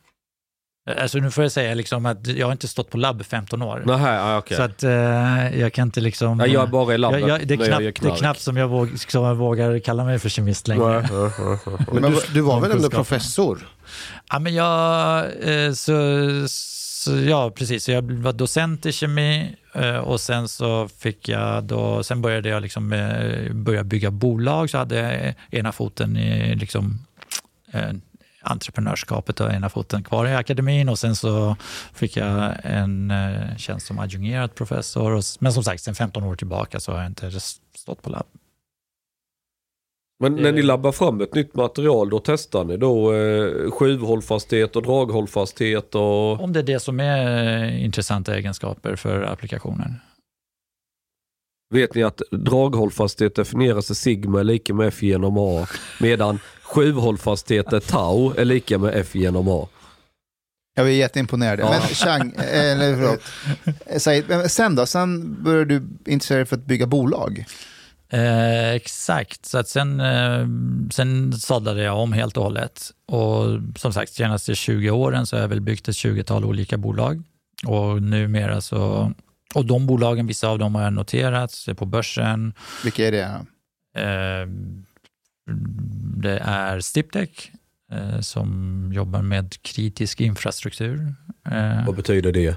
[0.97, 3.83] Alltså nu får jag säga liksom att jag har inte stått på labb 15 år.
[3.87, 4.57] Nej, ja, okej.
[4.57, 6.41] Så att eh, jag kan inte liksom...
[6.41, 8.17] Ja, jag är bara i labbet jag, jag, det, är jag knappt, gör det är
[8.17, 11.09] knappt som jag, våg, som jag vågar kalla mig för kemist längre.
[11.93, 13.69] Men du, du var väl ändå professor?
[14.31, 15.95] Ja, men jag, eh, så,
[16.49, 17.85] så, ja, precis.
[17.85, 22.49] Så jag var docent i kemi eh, och sen så fick jag då, sen började
[22.49, 26.99] jag liksom eh, börja bygga bolag, så hade jag ena foten i liksom
[27.73, 27.91] eh,
[28.51, 31.57] entreprenörskapet och ena foten kvar i akademin och sen så
[31.93, 35.43] fick jag en eh, tjänst som adjungerad professor.
[35.43, 37.31] Men som sagt, sen 15 år tillbaka så har jag inte
[37.75, 38.27] stått på labb.
[40.21, 44.83] Men när ni labbar fram ett nytt material, då testar ni då eh, skjuvhållfasthet och
[44.83, 46.41] draghållfasthet och...
[46.41, 49.95] Om det är det som är eh, intressanta egenskaper för applikationen.
[51.71, 55.67] Vet ni att draghållfasthet definieras i sigma är lika med F genom A,
[56.01, 59.69] medan skjuvhållfasthet är tau är lika med F genom A.
[60.75, 61.61] Jag är jätteimponerad.
[61.61, 61.71] Ja.
[61.71, 63.21] Men Chang, eh, eller förlåt.
[64.03, 64.87] Said, sen då?
[64.87, 67.45] Sen började du intressera dig för att bygga bolag.
[68.11, 70.47] Eh, exakt, så att sen, eh,
[70.91, 72.91] sen sadlade jag om helt och hållet.
[73.09, 73.45] Och
[73.77, 77.23] som sagt, senaste 20 åren så har jag väl byggt ett 20-tal olika bolag.
[77.67, 79.13] Och numera så,
[79.55, 82.53] och de bolagen, vissa av dem har jag noterat är på börsen.
[82.85, 83.25] Vilka är det?
[84.03, 84.49] Eh,
[86.17, 87.51] det är Stiptech
[87.93, 91.15] eh, som jobbar med kritisk infrastruktur.
[91.51, 92.57] Eh, Vad betyder det?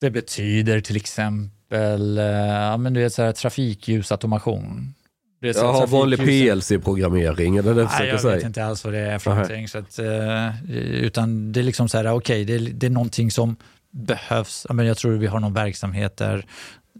[0.00, 4.94] det betyder till exempel eh, ja, men du vet, så här, trafikljusautomation.
[5.40, 8.34] Så här, Jaha, vanlig PLC-programmering, är det det du Nej, försöker jag säga?
[8.36, 9.68] vet inte alls vad det är för någonting.
[9.68, 10.70] Så att, eh,
[11.04, 13.56] utan det är liksom så här, okej, det, är, det är någonting som
[13.90, 14.66] behövs.
[14.70, 16.46] Men jag tror vi har någon verksamhet där,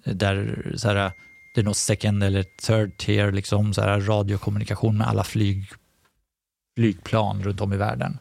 [0.04, 1.12] där så här,
[1.54, 5.68] det är något second eller third tier, liksom, så här, radiokommunikation med alla flyg,
[6.78, 8.18] flygplan runt om i världen.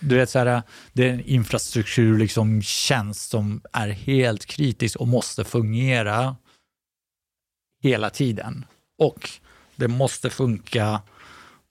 [0.00, 5.08] Du vet, så här, det är en infrastruktur, liksom, tjänst som är helt kritisk och
[5.08, 6.36] måste fungera
[7.82, 8.64] hela tiden.
[8.98, 9.30] Och
[9.76, 11.00] det måste funka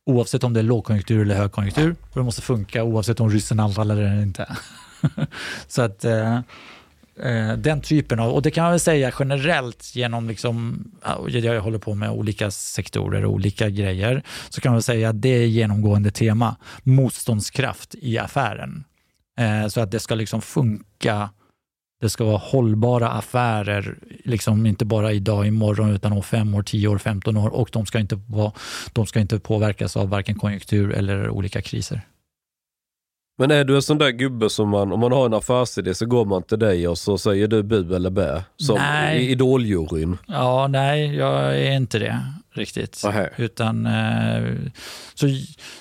[0.06, 1.96] oavsett om det är lågkonjunktur eller högkonjunktur.
[2.02, 4.58] Och det måste funka oavsett om ryssen anfaller eller inte.
[5.68, 6.36] så att eh,
[7.20, 10.84] eh, den typen av, och det kan man väl säga generellt genom, liksom,
[11.28, 15.22] jag håller på med olika sektorer och olika grejer, så kan man väl säga att
[15.22, 18.84] det är genomgående tema, motståndskraft i affären.
[19.40, 21.30] Eh, så att det ska liksom funka,
[22.02, 26.88] det ska vara hållbara affärer, liksom inte bara idag, imorgon, utan om fem år, tio
[26.88, 28.52] år, 15 år och de ska inte, vara,
[28.94, 32.02] de ska inte påverkas av varken konjunktur eller olika kriser.
[33.38, 36.06] Men är du en sån där gubbe som man, om man har en affärsidé så
[36.06, 38.44] går man till dig och så säger du bu eller bä?
[38.58, 39.22] Som Nej.
[39.22, 40.18] i Idoljuryn.
[40.28, 42.20] Ja, nej, jag är inte det
[42.54, 43.04] riktigt.
[43.38, 44.54] Utan, eh,
[45.14, 45.28] så,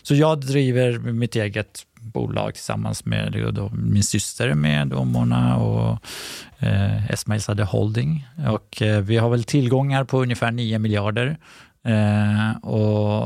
[0.03, 5.99] så jag driver mitt eget bolag tillsammans med då, min syster med då, Mona och
[6.59, 8.27] eh, Esmail Sadeh Holding.
[8.49, 11.37] Och, eh, vi har väl tillgångar på ungefär 9 miljarder.
[11.85, 13.25] Eh, och,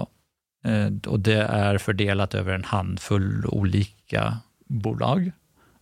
[0.64, 3.97] eh, och det är fördelat över en handfull olika
[4.68, 5.30] bolag.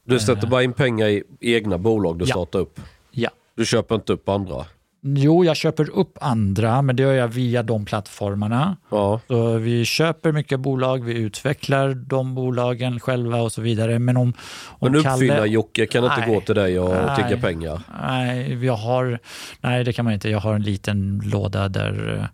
[0.05, 0.51] Du sätter Eh.
[0.51, 2.31] bara in pengar i egna bolag du Ja.
[2.35, 2.81] startar upp.
[3.11, 3.31] Ja.
[3.57, 4.65] Du köper inte upp andra.
[5.09, 8.77] Jo, jag köper upp andra, men det gör jag via de plattformarna.
[8.91, 9.21] Ja.
[9.29, 13.99] Så vi köper mycket bolag, vi utvecklar de bolagen själva och så vidare.
[13.99, 14.33] Men om,
[14.67, 16.35] om Men uppfinnar-Jocke kan inte Nej.
[16.35, 17.17] gå till dig och Nej.
[17.17, 17.81] tigga pengar.
[18.03, 19.19] Nej, vi har,
[19.61, 20.29] nej, det kan man inte.
[20.31, 22.25] Jag har en liten låda där eh,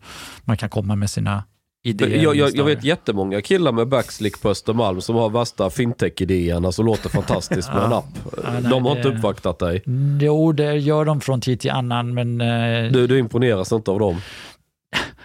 [0.44, 1.44] man kan komma med sina
[1.84, 2.22] idéer.
[2.22, 6.86] Jag, jag, jag vet jättemånga killar med backslick på Östermalm som har värsta fintech-idéerna som
[6.86, 8.04] låter fantastiskt med en app.
[8.36, 9.82] Ja, nej, De har inte det- uppvaktat dig.
[10.20, 13.98] Jo, det gör de från tid till annan, men eh, Du, du imponeras inte av
[13.98, 14.20] dem.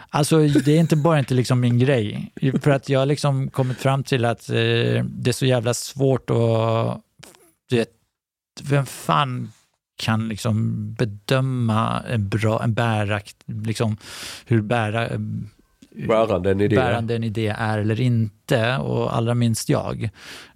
[0.09, 2.31] Alltså det är inte bara inte liksom min grej.
[2.61, 4.55] För att jag har liksom kommit fram till att eh,
[5.05, 7.01] det är så jävla svårt att...
[7.69, 7.89] Du vet,
[8.63, 9.51] vem fan
[9.99, 13.97] kan liksom bedöma en bra, en bärakt, liksom
[14.45, 15.09] hur bära,
[16.07, 16.75] Bärande en idé.
[16.75, 20.09] bärande en idé är eller inte och allra minst jag.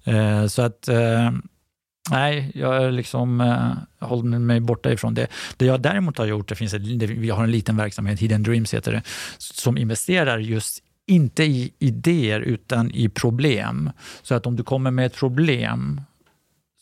[0.03, 1.31] Eh, så att eh,
[2.11, 5.27] nej, jag är liksom eh, håller mig borta ifrån det.
[5.57, 8.43] Det jag däremot har gjort, det finns ett, det, vi har en liten verksamhet, Hidden
[8.43, 9.01] Dreams heter det,
[9.37, 13.89] som investerar just inte i idéer utan i problem.
[14.21, 16.01] Så att om du kommer med ett problem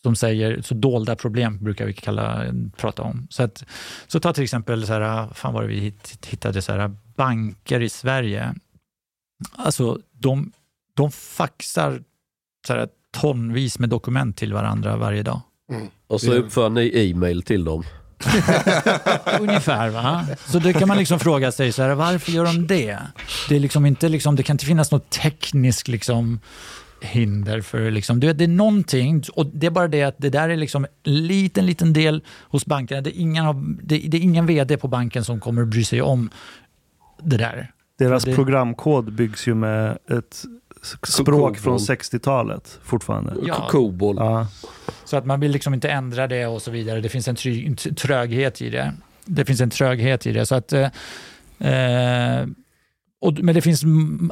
[0.03, 2.45] som säger, så dolda problem brukar vi kalla,
[2.77, 3.27] prata om.
[3.29, 3.63] Så, att,
[4.07, 7.79] så ta till exempel, så här, fan var det vi hitt- hittade, så här, banker
[7.81, 8.55] i Sverige.
[9.55, 10.51] Alltså de,
[10.95, 12.01] de faxar
[12.67, 12.87] så här,
[13.21, 15.41] tonvis med dokument till varandra varje dag.
[16.07, 17.83] Och så uppför ni e-mail till dem.
[19.39, 20.25] Ungefär va?
[20.45, 22.97] Så det kan man liksom fråga sig, så här, varför gör de det?
[23.49, 26.39] Det, är liksom inte, liksom, det kan inte finnas något tekniskt liksom,
[27.01, 30.29] hinder för, liksom, du vet, det är någonting, och det är bara det att det
[30.29, 33.01] där är liksom en liten, liten del hos bankerna.
[33.01, 35.83] Det är ingen, av, det, det är ingen vd på banken som kommer att bry
[35.83, 36.29] sig om
[37.23, 37.71] det där.
[37.99, 40.43] Deras Det- programkod byggs ju med ett
[41.07, 43.33] språk från 60-talet fortfarande.
[43.45, 43.67] Ja.
[43.69, 44.15] Kobol.
[44.19, 44.47] Ja.
[45.05, 47.01] Så att man vill liksom inte ändra det och så vidare.
[47.01, 47.35] Det finns en
[47.95, 48.93] tröghet i det.
[49.25, 50.45] Det finns en tröghet i det.
[50.45, 50.89] Så att, eh,
[51.59, 52.45] eh,
[53.21, 53.83] och, men det finns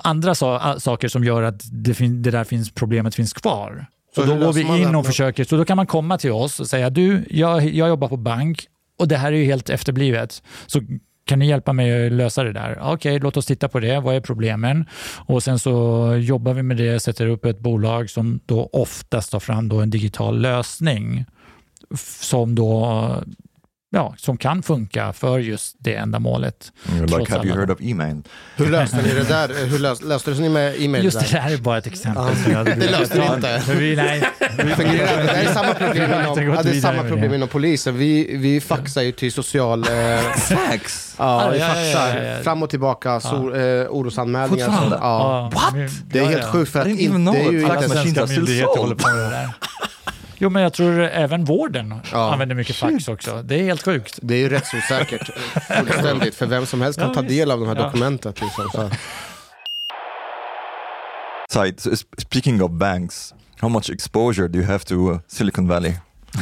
[0.03, 3.85] andra sa- saker som gör att det, fin- det där finns, problemet finns kvar.
[4.15, 6.59] Så Så då går vi in och försöker, så då kan man komma till oss
[6.59, 8.65] och säga du, jag, jag jobbar på bank
[8.99, 10.43] och det här är ju helt efterblivet.
[10.67, 10.81] Så
[11.25, 12.79] kan ni hjälpa mig att lösa det där?
[12.81, 13.99] Okej, låt oss titta på det.
[13.99, 14.85] Vad är problemen?
[15.25, 15.71] Och sen så
[16.21, 19.89] jobbar vi med det, sätter upp ett bolag som då oftast tar fram då en
[19.89, 21.25] digital lösning
[22.19, 23.13] som då
[23.89, 26.71] ja, som kan funka för just det ändamålet.
[26.85, 28.21] You're like, have you heard of email?
[28.55, 29.65] Hur löste ni det där?
[29.69, 31.03] Hur lös, löste ni med e-mail?
[31.03, 31.41] Just det där?
[31.49, 32.23] där är bara ett exempel.
[32.51, 32.63] Ja.
[32.63, 33.61] Det löste ni inte.
[33.67, 34.23] Vi, nej,
[34.57, 37.35] vi, det är samma problem Vi har inom, ja, det är samma problem det.
[37.35, 37.97] inom polisen.
[37.97, 39.79] Vi, vi faxar ju till social...
[39.83, 41.15] Eh, Fax?
[41.17, 44.65] ja, vi faxar fram och tillbaka so, eh, orosanmälningar.
[44.65, 44.97] Fortfarande?
[45.01, 45.51] Ja.
[45.53, 45.71] ja,
[46.05, 47.71] Det är helt sjukt för att det är ju that.
[47.71, 47.87] Alla inte...
[47.87, 48.79] Fax svenska machines are still myndigheter sold.
[48.79, 49.49] håller på med det där.
[50.39, 52.33] Jo, men jag tror även vården Ja.
[52.33, 53.41] använder mycket fax också.
[53.43, 54.19] Det är helt sjukt.
[54.21, 55.29] Det är ju rättsosäkert
[55.77, 57.83] fullständigt, för vem som helst kan Ja, ta del av de här Ja.
[57.83, 58.41] dokumentet.
[58.41, 58.89] Liksom,
[62.17, 65.93] speaking of banks, how much exposure do you have to uh, Silicon Valley?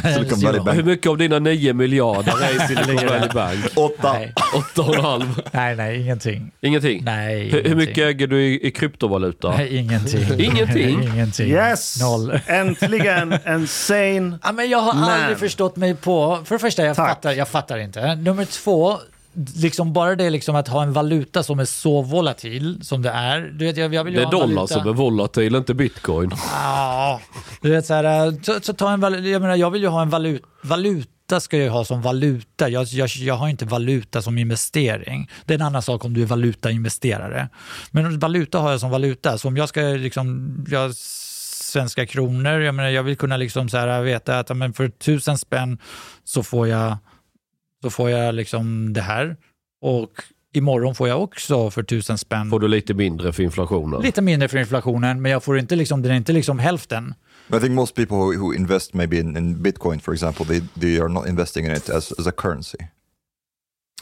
[0.02, 0.72] Silicon Valley Ja.
[0.72, 0.86] Hur Bank.
[0.86, 3.06] mycket av dina 9 miljarder är i Silicon.
[3.08, 3.64] Valley Bank?
[3.74, 4.12] Åtta.
[4.12, 5.40] Nej, Åtta och en halv.
[5.52, 6.50] nej, nej ingenting.
[6.60, 7.04] Ingenting?
[7.04, 7.76] Nej, Hur, hur ingenting.
[7.76, 9.50] mycket äger du i, i kryptovaluta?
[9.56, 10.26] Nej, ingenting.
[10.40, 11.02] Ingenting?
[11.12, 11.46] ingenting.
[11.50, 12.00] Yes!
[12.00, 12.38] Noll.
[12.46, 14.38] Äntligen en sane...
[14.42, 15.10] Ja, men jag har Man.
[15.10, 16.38] aldrig förstått mig på...
[16.44, 17.08] För det första, jag, Tack.
[17.08, 18.14] fattar, jag fattar inte.
[18.14, 18.98] Nummer två,
[19.56, 23.40] liksom bara det liksom att ha en valuta som är så volatil som det är.
[23.40, 24.74] Du vet, jag, jag vill Det är dollar valuta.
[24.74, 26.30] som är volatil, inte bitcoin.
[26.52, 27.20] Ja,
[27.62, 30.02] du vet så här, så, så ta en valuta, jag menar jag vill ju ha
[30.02, 34.38] en valuta, valuta ska jag ha som valuta, jag, jag, jag har inte valuta som
[34.38, 35.30] investering.
[35.44, 37.48] Det är en annan sak om du är valutainvesterare.
[37.90, 42.74] Men valuta har jag som valuta, så om jag ska liksom, jag, svenska kronor, jag
[42.74, 45.78] menar jag vill kunna liksom så här veta att men för tusen spänn
[46.24, 46.96] så får jag,
[47.86, 49.36] så får jag liksom det här
[49.80, 50.10] och
[50.52, 54.00] imorgon får jag också för tusen spänn Får du lite mindre för inflationen.
[54.00, 57.14] lite mindre för inflationen, men jag får inte liksom, det är inte liksom hälften.
[57.56, 61.00] I think most people who, who invest maybe in, in Bitcoin, for example, they, they
[61.00, 62.78] are not investing in it as, as a currency,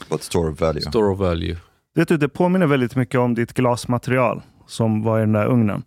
[0.09, 0.81] but store of value.
[0.81, 1.57] Store of value.
[1.95, 5.83] Vet du, det påminner väldigt mycket om ditt glasmaterial som var i den där ugnen.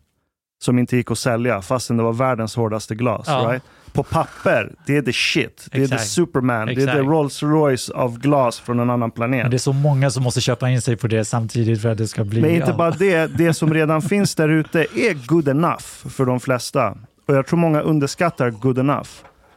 [0.64, 3.24] Som inte gick att sälja fastän det var världens hårdaste glas.
[3.26, 3.48] Ja.
[3.52, 3.64] Right?
[3.92, 5.68] På papper, det är the shit.
[5.70, 6.10] Det är the Exakt.
[6.10, 6.66] Superman.
[6.66, 6.98] Det är the Exakt.
[6.98, 9.42] Rolls Royce av glas från en annan planet.
[9.42, 11.98] Men det är så många som måste köpa in sig på det samtidigt för att
[11.98, 12.40] det ska bli...
[12.40, 12.76] Men inte ja.
[12.76, 16.98] bara det, det som redan finns där ute är good enough för de flesta.
[17.26, 19.08] Och jag tror många underskattar good enough.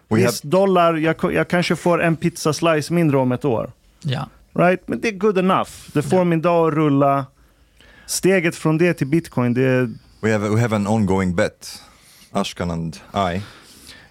[0.10, 3.72] Visst, dollar, jag, jag kanske får en pizza slice mindre om ett år.
[4.02, 4.30] Ja.
[4.54, 4.88] Right?
[4.88, 5.70] Men det är good enough.
[5.94, 7.26] Det får min dag att rulla.
[8.06, 9.90] Steget från det till bitcoin, det är...
[10.22, 11.84] We have we have an ongoing bet,
[12.32, 12.98] Ashkan and
[13.34, 13.42] I.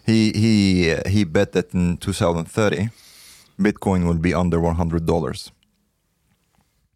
[0.04, 2.88] He he he bet that in 2030,
[3.56, 5.52] Bitcoin will be under 100 dollars.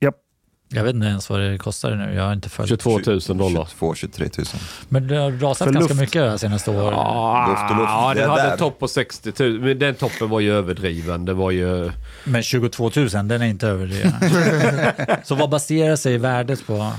[0.00, 0.14] Japp.
[0.68, 2.68] Jag vet inte ens vad det kostar nu, jag har inte följt.
[2.68, 3.64] 22 000 dollar.
[3.70, 4.46] 22 23 000.
[4.88, 6.00] Men det har rasat För ganska luft.
[6.00, 6.84] mycket de senaste åren.
[7.50, 8.52] Luft och luft, Ja, det den är hade där.
[8.52, 9.60] en topp på 60 000.
[9.60, 11.24] Men den toppen var ju överdriven.
[11.24, 11.92] Det var ju...
[12.24, 15.20] Men 22 000, den är inte över det.
[15.24, 16.92] så vad baserar sig värdet på?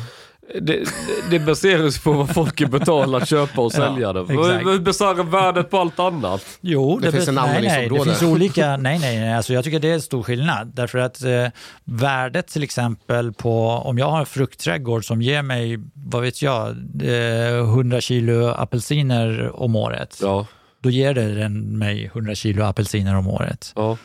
[0.62, 0.84] Det,
[1.30, 4.22] det baseras på vad folk betalar att köpa och sälja det.
[4.22, 4.66] exakt.
[4.66, 6.46] Vad baserar värdet på allt annat?
[6.62, 9.80] Jo, Det finns en nej, nej, det finns olika, nej, nej, nej, alltså jag tycker
[9.80, 10.68] det är en stor skillnad.
[10.76, 11.48] Därför att eh,
[11.84, 16.68] värdet till exempel på, om jag har en fruktträdgård som ger mig, vad vet jag,
[17.04, 20.20] eh, 100 kilo apelsiner om året.
[20.22, 20.48] Ja,
[20.84, 23.72] Då ger det den mig 100 kilo apelsiner om året.
[23.76, 23.98] ja.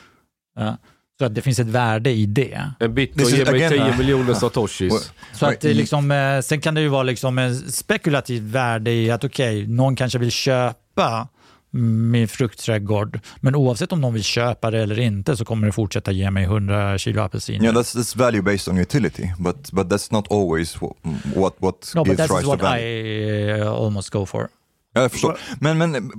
[0.56, 0.76] Ja.
[1.20, 2.70] Så att det finns ett värde i det.
[2.78, 5.12] En This is ger mig again, 10 uh, miljoner satoshis.
[5.32, 9.10] Så att det liksom, eh, sen kan det ju vara liksom en spekulativt värde i
[9.10, 11.28] att okej, någon kanske vill köpa
[11.70, 16.12] min fruktträdgård, men oavsett om någon vill köpa det eller inte så kommer det fortsätta
[16.12, 17.64] ge mig 100 kilo apelsiner.
[17.64, 20.96] Yeah, that's that's value based on utility, but but that's not always what
[21.34, 22.86] what, what no, but gives that's rise to what value.
[22.86, 24.48] I uh, almost go for.
[24.94, 25.38] Ja, jag förstår.
[25.60, 26.10] Men, men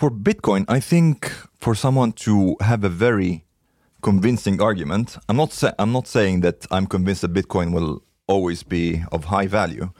[0.00, 1.26] for Bitcoin, I think
[1.60, 3.45] for someone to have a very
[4.02, 8.62] convincing argument, I'm not, sa- I'm not saying that I'm convinced that Bitcoin will always
[8.62, 9.90] be of high value,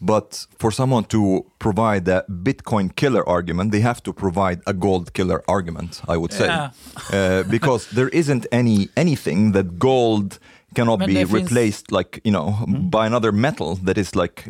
[0.00, 5.12] but for someone to provide a Bitcoin killer argument, they have to provide a gold
[5.12, 6.46] killer argument, I would say.
[6.46, 6.70] Yeah.
[7.12, 10.38] Uh, because there isn't any anything that gold
[10.74, 14.42] cannot Men be det finns- replaced like you know by another metal that is like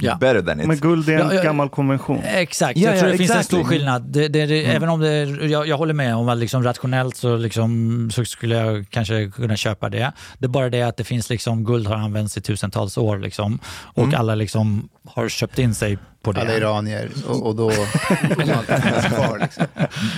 [0.00, 0.16] Ja.
[0.20, 0.66] better than it.
[0.66, 2.20] Men guld är en Ja, ja, gammal konvention.
[2.24, 3.58] Exakt, Ja, jag tror ja, det finns en exactly.
[3.58, 4.02] stor skillnad.
[4.02, 4.76] Det, det, det, Mm.
[4.76, 8.54] Även om det, jag, jag håller med om att liksom rationellt så, liksom, så skulle
[8.54, 10.12] jag kanske kunna köpa det.
[10.38, 13.58] Det är bara det att det finns liksom, guld har använts i tusentals år liksom,
[13.94, 14.20] och Mm.
[14.20, 16.40] alla liksom har köpt in sig på det.
[16.40, 17.70] Alla iranier och, och då
[18.34, 19.38] kommer allt finnas kvar.
[19.38, 19.64] Liksom.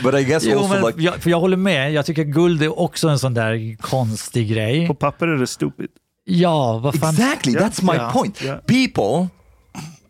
[0.03, 2.63] But I guess Jo, also men like jag, för jag håller med, jag tycker guld
[2.63, 4.87] är också en sån där konstig grej.
[4.87, 5.89] På papper är det stupid.
[6.25, 7.15] Ja, vad fan.
[7.15, 8.43] exactly that's my ja, point.
[8.43, 8.55] ja.
[8.55, 9.29] People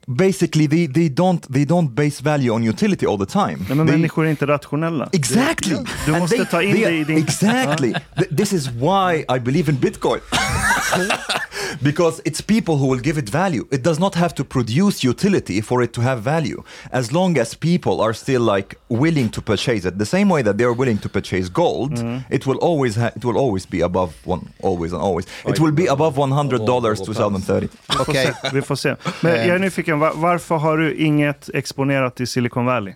[0.09, 3.59] basically they, they don't they don't base value on utility all the time.
[3.69, 5.09] Nej, men They- människor är inte rationella.
[5.13, 5.77] Exactly.
[6.07, 7.19] Du And måste ta in they- det i din...
[7.19, 7.95] Exactly.
[8.37, 10.21] This is why I believe in Bitcoin.
[11.83, 13.67] because it's people who will give it value.
[13.71, 16.63] It does not have to produce utility for it to have value.
[16.93, 20.57] As long as people are still like willing to purchase it, the same way that
[20.59, 22.35] they are willing to purchase gold, mm-hmm.
[22.35, 25.27] it will always ha- it will always be above one, always and always.
[25.47, 27.69] It will be above 100 dollars 2030.
[27.89, 28.27] Vi får Okej.
[28.43, 28.51] se.
[28.53, 28.97] Vi får se.
[29.21, 32.95] Men jag är nyfiken, va- varför har du inget exponerat i Silicon Valley?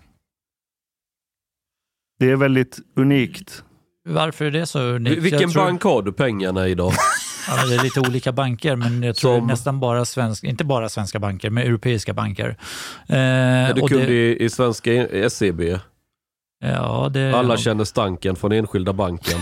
[2.18, 3.64] Det är väldigt unikt.
[4.08, 5.22] Varför är det så unikt?
[5.22, 6.92] Vilken tror- bank har du pengarna i då?
[7.48, 9.46] Ja, det är lite olika banker, men jag tror Som?
[9.46, 12.56] nästan bara svenska, inte bara svenska banker, men europeiska banker.
[13.08, 14.90] Eh, Är du och kund det, i, i svenska
[15.30, 15.60] SEB?
[16.64, 19.38] ja, det, Alla känner stanken från enskilda banken.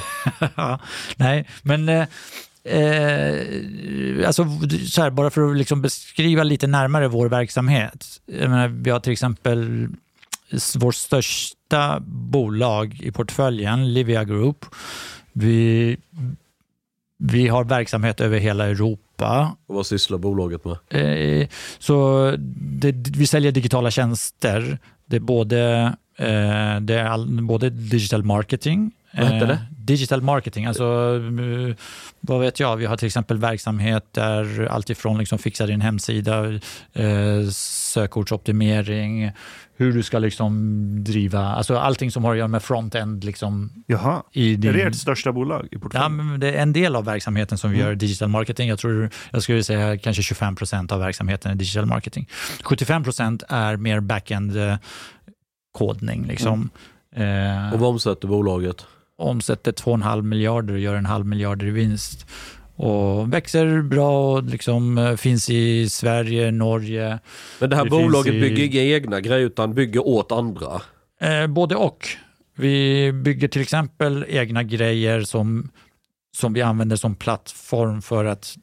[1.16, 2.06] Nej, men
[2.64, 4.46] eh, alltså,
[4.86, 8.06] så här, bara för att liksom beskriva lite närmare vår verksamhet.
[8.26, 9.88] Menar, vi har till exempel
[10.78, 14.64] vårt största bolag i portföljen, Livia Group.
[15.32, 15.96] Vi,
[17.18, 19.56] vi har verksamhet över hela Europa.
[19.66, 20.76] Och vad sysslar bolaget med?
[21.42, 21.48] Eh,
[21.78, 24.78] Så det, vi säljer digitala tjänster.
[25.06, 28.92] Det är både, eh, det är all, både digital marketing.
[29.12, 29.58] Vad heter eh, det?
[29.90, 30.84] Digital marketing, alltså
[31.40, 31.74] eh,
[32.20, 36.46] vad vet jag, vi har till exempel verksamhet där alltifrån liksom fixa din hemsida,
[36.92, 39.30] eh, sökordsoptimering,
[39.76, 43.24] hur du ska liksom driva, alltså allting som har att göra med front-end.
[43.24, 46.16] Liksom Jaha, i din, är det ert största bolag i Ja, portföljen?
[46.16, 47.88] men det är en del av verksamheten som vi Mm.
[47.88, 48.68] gör digital marketing.
[48.68, 52.28] Jag tror jag skulle säga kanske 25 procent av verksamheten är digital marketing.
[52.64, 54.76] 75 procent är mer back-end eh,
[55.72, 56.26] kodning.
[56.26, 56.70] Liksom.
[57.16, 58.86] Eh, Och vad omsätter bolaget?
[59.20, 62.26] Omsätter 2,5 miljarder och gör en halv miljard i vinst.
[62.76, 67.18] Och växer bra och liksom, eh, finns i Sverige, Norge.
[67.58, 70.82] Men det här Det bolaget i- bygger inga egna grejer utan bygger åt andra.
[71.20, 72.06] Eh, både och.
[72.56, 75.70] Vi bygger till exempel egna grejer som,
[76.36, 78.54] som vi använder som plattform för att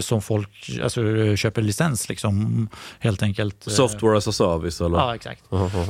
[0.00, 2.08] som folk alltså, eh, köper licens.
[2.08, 2.68] Liksom,
[2.98, 3.66] helt enkelt.
[3.66, 4.98] Eh, Software as a service eller?
[4.98, 5.42] Ja, exakt.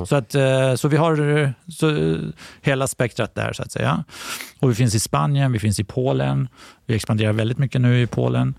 [0.06, 2.18] Så, att, eh, så vi har eh, så, eh,
[2.62, 4.04] hela spektrat där så att säga.
[4.60, 6.48] Och vi finns i Spanien, vi finns i Polen.
[6.86, 8.54] Vi expanderar väldigt mycket nu i Polen.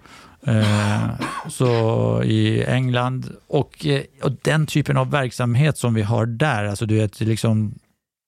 [0.47, 1.09] Eh,
[1.49, 3.31] så i England.
[3.47, 7.75] Och, eh, och den typen av verksamhet som vi har där, alltså du vet, liksom,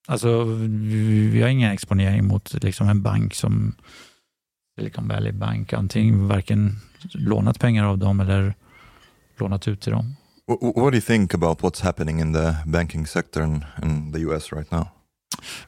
[0.07, 3.75] alltså, vi, vi har ingen exponering mot liksom, en bank som
[4.75, 6.75] Silicon Valley Bank, antingen varken
[7.13, 8.53] lånat pengar av dem eller
[9.37, 10.15] lånat ut till dem.
[10.51, 14.13] Wh- wh- What do you think about what's happening in the banking sector in, in
[14.13, 14.87] the US right now?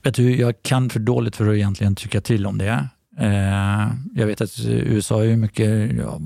[0.03, 2.87] Vet du, jag kan för dåligt för att egentligen tycka till om det.
[3.19, 6.19] Eh, jag vet att USA är ju mycket, ja,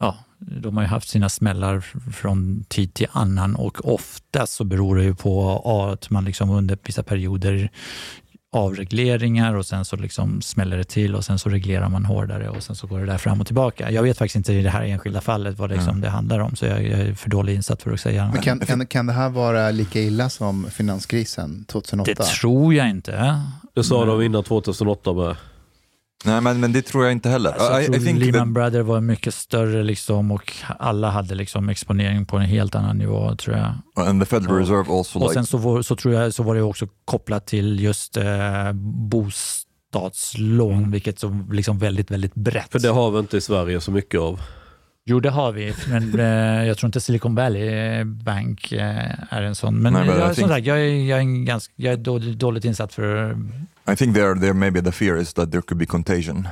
[0.00, 1.80] ja, de har ju haft sina smällar
[2.12, 5.62] från tid till annan och oftast så beror det ju på
[5.92, 7.70] att man liksom under vissa perioder
[8.54, 12.62] avregleringar och sen så liksom smäller det till och sen så reglerar man hårdare och
[12.62, 13.90] sen så går det där fram och tillbaka.
[13.90, 16.56] Jag vet faktiskt inte i det här enskilda fallet vad det, liksom det handlar om
[16.56, 18.30] så jag, jag är för dåligt insatt för att säga.
[18.32, 22.12] Men kan, kan, kan det här vara lika illa som finanskrisen 2008?
[22.22, 23.40] Det tror jag inte.
[23.74, 25.36] Det sa Men- de innan 2008 med.
[26.24, 27.52] Nej, men, men det tror jag inte heller.
[27.52, 31.10] Alltså, jag I, tror I think Lehman that, Brothers var mycket större liksom och alla
[31.10, 33.74] hade liksom exponering på en helt annan nivå tror jag.
[34.08, 36.54] and the Federal Reserve also Och like sen så var, så tror jag så var
[36.54, 38.72] det också kopplat till just eh,
[39.92, 42.72] bostadslån, vilket så liksom väldigt, väldigt brett.
[42.72, 44.40] För det har vi inte i Sverige så mycket av.
[45.04, 49.54] Jo, det har vi, men eh, jag tror inte Silicon Valley Bank eh, är en
[49.54, 49.74] sån.
[49.74, 52.34] Men Nej, men jag, som think- sagt, jag är, jag är, en ganska, jag är
[52.34, 53.36] dåligt insatt för...
[53.86, 56.48] I think there, there maybe the fear is that there could be contagion.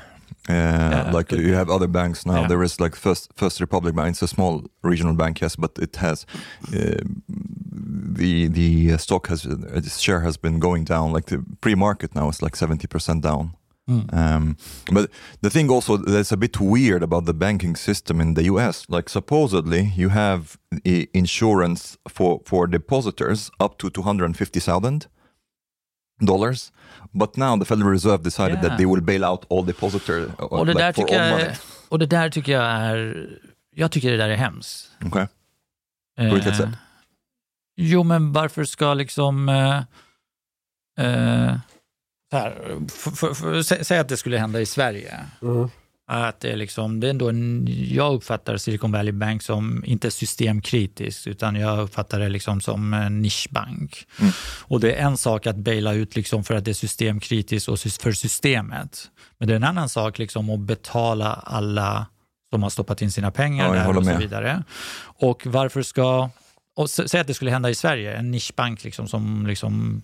[0.49, 2.41] Uh, like could you have other banks now.
[2.41, 2.49] Yeah.
[2.49, 4.11] There is like First First Republic Bank.
[4.11, 6.27] It's a small regional bank, yes, but it has
[6.75, 6.97] uh,
[8.19, 11.13] the the stock has uh, its share has been going down.
[11.13, 13.55] Like the pre-market now is like seventy percent down.
[13.89, 14.15] Mm.
[14.15, 14.57] Um,
[14.93, 15.11] but
[15.41, 19.09] the thing also that's a bit weird about the banking system in the US, like
[19.09, 20.59] supposedly you have
[21.13, 25.07] insurance for, for depositors up to 250,000
[26.25, 26.71] dollars.
[27.13, 28.63] But now the Federal Reserve decided Yeah.
[28.69, 31.31] that they will bail out all depositors uh, Och det, like där tycker all jag,
[31.33, 31.47] money.
[31.47, 31.59] är-
[31.89, 33.29] och det där tycker jag är...
[33.75, 34.91] Jag tycker det där är hemskt.
[35.07, 35.27] Okay.
[36.19, 36.69] På vilket sätt?
[37.77, 39.49] Jo, men varför ska liksom...
[39.49, 39.77] Eh,
[41.07, 41.57] eh,
[42.33, 45.19] här, f- f- f- sä, säg att det skulle hända i Sverige.
[46.13, 47.33] Att det, är liksom, det är ändå
[47.95, 53.23] jag uppfattar Silicon Valley Bank som inte systemkritiskt, utan jag uppfattar det liksom som en
[53.23, 54.07] nischbank.
[54.21, 54.33] Mm.
[54.63, 57.79] Och det är en sak att baila ut liksom för att det är systemkritiskt och
[57.79, 59.11] för systemet.
[59.39, 62.07] Men det är en annan sak liksom att betala alla
[62.51, 64.19] som har stoppat in sina pengar Ja, där och så med.
[64.19, 64.63] vidare.
[65.03, 66.31] Och varför ska
[66.77, 70.03] och säg att det skulle hända i Sverige, en nischbank liksom som liksom,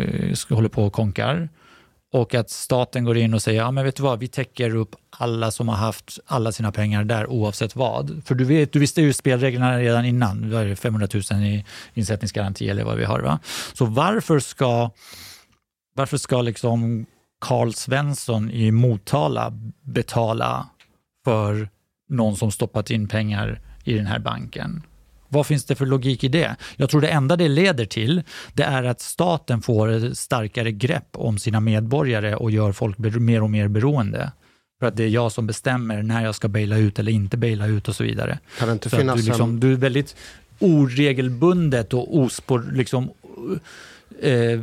[0.00, 1.48] eh, håller på och konkar
[2.16, 4.96] och att staten går in och säger, ja men vet du vad, vi täcker upp
[5.10, 8.22] alla som har haft alla sina pengar där oavsett vad.
[8.24, 11.64] För du, vet, du visste ju spelreglerna redan innan, vi har ju 500 000 i
[11.94, 13.20] insättningsgaranti eller vad vi har.
[13.20, 13.38] Va?
[13.72, 14.90] Så varför ska,
[15.94, 17.06] varför ska liksom
[17.40, 19.52] Carl Svensson i Motala
[19.82, 20.66] betala
[21.24, 21.68] för
[22.08, 24.82] någon som stoppat in pengar i den här banken?
[25.28, 26.56] Vad finns det för logik i det?
[26.76, 28.22] Jag tror det enda det leder till,
[28.52, 33.42] det är att staten får ett starkare grepp om sina medborgare och gör folk mer
[33.42, 34.32] och mer beroende.
[34.80, 37.66] För att det är jag som bestämmer när jag ska baila ut eller inte baila
[37.66, 38.38] ut och så vidare.
[38.58, 39.60] Kan det inte Så finnas du, liksom, en...
[39.60, 40.16] du är väldigt
[40.58, 43.10] oregelbundet och ospår, liksom,
[44.22, 44.60] eh,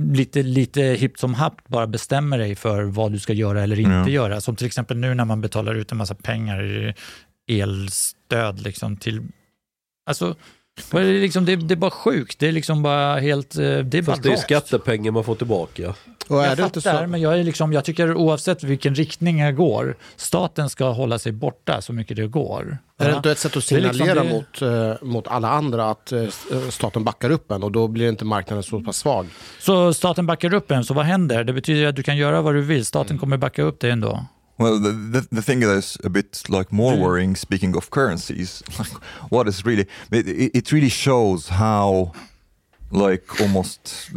[0.00, 3.90] lite, lite hippt som happt bara bestämmer dig för vad du ska göra eller inte
[3.90, 4.08] Ja.
[4.08, 4.40] göra.
[4.40, 6.64] Som till exempel nu när man betalar ut en massa pengar
[7.46, 9.22] i elstöd liksom till...
[10.06, 10.34] Alltså,
[10.90, 12.38] vad är det, liksom, det, det är bara sjukt.
[12.38, 13.54] Det är liksom bara helt...
[13.54, 15.94] eh, Det är bara Fast det är skattepengar man får tillbaka.
[16.28, 17.06] Och är Jag det inte fattar, så...
[17.10, 21.32] men jag, är liksom, jag tycker oavsett vilken riktning jag går, staten ska hålla sig
[21.32, 22.78] borta så mycket det går.
[22.98, 24.62] Är det inte ett sätt att Det liksom signalera det- mot,
[25.02, 26.24] eh, mot alla andra att eh,
[26.70, 29.26] staten backar upp en och då blir inte marknaden så pass svag?
[29.60, 31.44] Så staten backar upp en, så vad händer?
[31.44, 32.76] Det betyder att du kan göra vad du vill.
[32.76, 32.84] Mm.
[32.84, 34.26] Staten kommer backa upp dig ändå.
[34.58, 38.62] Well, the, the, the thing that is a bit like more worrying, speaking of currencies,
[38.78, 38.92] like
[39.30, 42.12] what is really, it, it really shows how
[42.90, 44.10] like almost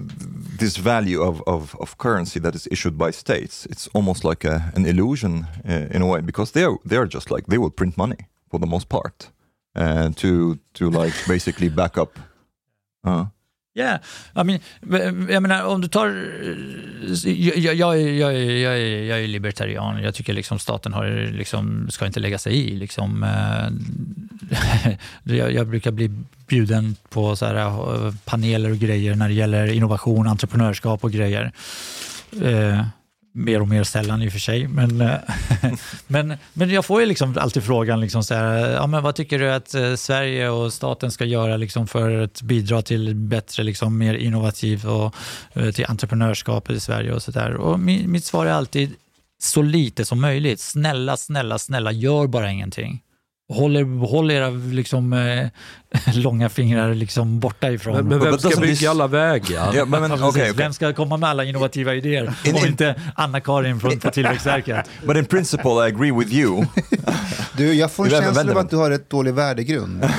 [0.59, 4.71] this value of, of, of currency that is issued by states, it's almost like a,
[4.75, 8.27] an illusion uh, in a way because they're, they're just like, they will print money
[8.49, 9.31] for the most part
[9.75, 12.19] uh, to, to like basically back up.
[13.03, 13.25] Uh.
[13.77, 13.99] Yeah.
[14.35, 14.59] I mean,
[15.29, 16.07] jag menar, om du tar...
[17.25, 20.03] Jag, jag, jag, är- jag, jag, är- jag är libertarian.
[20.03, 22.75] Jag tycker liksom staten har, liksom, ska inte lägga sig i.
[22.77, 23.67] Liksom, eh,
[25.35, 26.11] jag, jag brukar bli
[26.47, 31.51] bjuden på så här, eh, paneler och grejer när det gäller innovation, entreprenörskap och grejer.
[32.43, 32.85] Eh,
[33.37, 34.67] Mer och mer sällan i och för sig.
[34.67, 35.15] Men, eh,
[36.07, 39.39] men, men jag får ju liksom alltid frågan, liksom så här, ja, men vad tycker
[39.39, 43.97] du att eh, Sverige och staten ska göra liksom för att bidra till bättre, liksom,
[43.97, 45.15] mer innovativ och
[45.53, 47.53] eh, till entreprenörskap i Sverige och sådär.
[47.53, 48.93] Och mitt svar är alltid
[49.39, 50.59] så lite som möjligt.
[50.59, 53.01] Snälla, snälla, snälla, gör bara ingenting.
[53.53, 55.47] Håll, er- håll era liksom, eh,
[56.15, 57.93] långa fingrar liksom borta ifrån.
[57.95, 59.71] Men, men vem ska bygga alla vägar?
[59.73, 60.25] Ja, men, precis.
[60.25, 60.53] okay, okay.
[60.53, 64.89] Vem ska komma med alla innovativa idéer In- om in- inte Anna-Karin från på Tillväxtverket?
[65.05, 66.65] but in principle, I agree with you.
[67.57, 70.05] Du, jag får en känsla av att du har ett dålig värdegrund.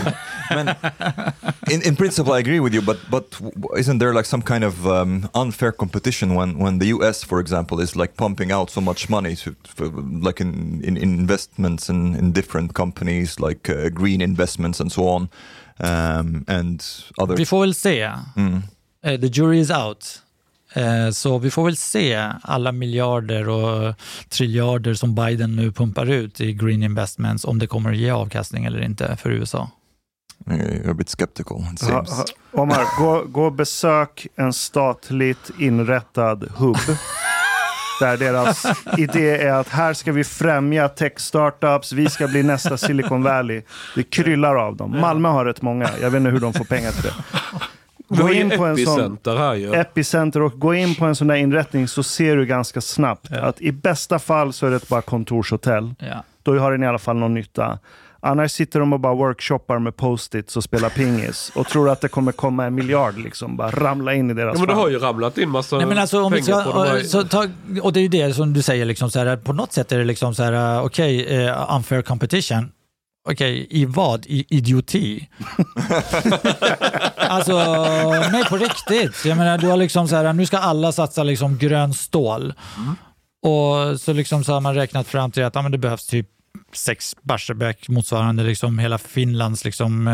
[0.54, 0.68] Man,
[1.70, 3.34] in, in principle, I agree with you, but but
[3.78, 7.82] isn't there like some kind of um, unfair competition when, when the U.S., for example,
[7.82, 9.86] is like pumping out so much money to, for,
[10.28, 15.28] like in, in investments in, in different companies, like uh, green investments and so on,
[15.78, 16.82] um, and
[17.16, 17.36] other.
[17.36, 18.12] Vi får väl se.
[18.36, 18.62] Mm.
[19.04, 20.22] Eh, The jury is out.
[20.74, 23.94] Eh, Så vi får väl se alla miljarder och
[24.28, 28.64] triljarder som Biden nu pumpar ut i green investments, om det kommer att ge avkastning
[28.64, 29.70] eller inte för USA.
[30.46, 32.10] You're a bit skeptical, it Ha, seems.
[32.10, 32.24] ha,
[32.62, 36.76] Omar, gå, gå och besök en statligt inrättad hubb.
[38.00, 38.66] Där deras
[38.98, 43.62] idé är att här ska vi främja tech-startups, vi ska bli nästa Silicon Valley.
[43.94, 45.00] Det kryllar av dem.
[45.00, 47.14] Malmö har rätt många, jag vet inte hur de får pengar till det.
[48.08, 49.74] Gå in på en sån epicenter här ju.
[49.74, 53.60] epicenter och gå in på en sån där inrättning så ser du ganska snabbt att
[53.60, 55.94] i bästa fall så är det bara kontorshotell.
[55.98, 56.24] Ja.
[56.42, 57.78] Då har den i alla fall någon nytta.
[58.26, 62.08] Annars sitter de och bara workshoppar med post-its och spelar pingis och tror att det
[62.08, 64.98] kommer komma en miljard liksom, bara ramla in i deras Ja, men det har ju
[64.98, 67.02] ramlat in massa Nej, men alltså, om vi pengar ska, på de här.
[67.02, 67.46] så ta,
[67.82, 69.98] och det är ju det som du säger, liksom så här, på något sätt är
[69.98, 72.70] det liksom så här, okej, eh, unfair competition.
[73.28, 74.26] Okej, i vad?
[74.26, 75.28] I idioti?
[77.16, 77.58] alltså,
[78.32, 79.24] nej på riktigt.
[79.24, 82.54] Jag menar, du har liksom så här, nu ska alla satsa liksom grön stål.
[83.46, 86.28] Och så, liksom så har man räknat fram till att ja, men det behövs typ
[86.72, 90.06] sex Barsebäck motsvarande liksom hela Finlands liksom,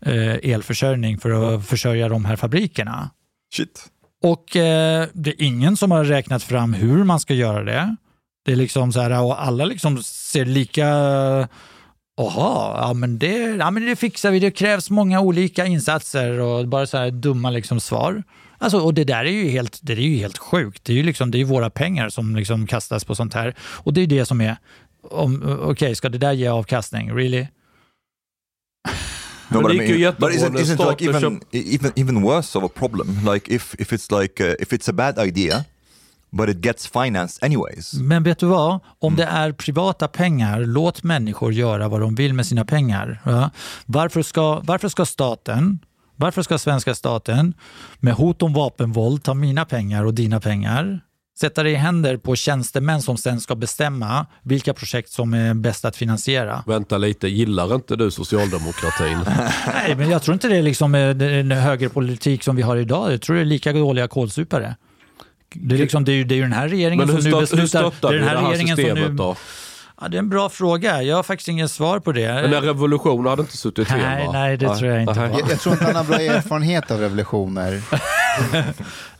[0.00, 3.10] eh, elförsörjning för att försörja de här fabrikerna.
[3.54, 3.88] Shit.
[4.22, 7.96] Och eh, det är ingen som har räknat fram hur man ska göra det.
[8.44, 10.88] Det är liksom så här, och alla liksom ser lika...
[12.16, 14.40] Jaha, ja men, det, ja men det fixar vi.
[14.40, 18.22] Det krävs många olika insatser och bara så här dumma liksom svar.
[18.58, 20.84] Alltså, och det där är ju helt, det är ju helt sjukt.
[20.84, 23.54] Det är ju liksom, det är våra pengar som liksom kastas på sånt här.
[23.60, 24.56] Och det är det som är,
[25.10, 27.12] om- okej, ska det där ge avkastning?
[27.12, 27.46] Really?
[29.48, 32.58] No, Men but det I mean, jättebra but isn't, isn't like even, even even worse
[32.58, 33.32] of a problem?
[33.34, 35.64] Like if if it's like uh, if it's a bad idea,
[36.30, 37.94] but it gets financed anyways.
[37.94, 38.80] Men vet du vad?
[38.98, 43.20] Om det är privata pengar, låt människor göra vad de vill med sina pengar.
[43.24, 43.50] Ja?
[43.86, 45.78] Varför, ska, varför ska staten,
[46.16, 47.54] varför ska svenska staten
[48.00, 51.00] med hot om vapenvåld ta mina pengar och dina pengar
[51.38, 55.84] sätta det i händer på tjänstemän som sen ska bestämma vilka projekt som är bäst
[55.84, 56.62] att finansiera.
[56.66, 59.18] Vänta lite, gillar inte du socialdemokratin?
[59.66, 63.12] Nej, men jag tror inte det är liksom eh, den högerpolitik som vi har idag.
[63.12, 64.76] Jag tror det är lika dåliga kålsupare.
[65.54, 67.40] Det är, liksom, det, är ju, det är ju den här regeringen Men som nu
[67.40, 67.82] beslutar...
[68.00, 69.36] det är den det här här regeringen som systemet nu, då?
[70.02, 71.02] Ja, det är en bra fråga.
[71.02, 72.28] Jag har faktiskt inget svar på det.
[72.28, 74.32] Men en revolution hade inte suttit fel Nej, va?
[74.32, 75.30] nej, det tror jag inte nej.
[75.38, 77.82] Jag, jag tror inte han har bra erfarenhet av revolutioner.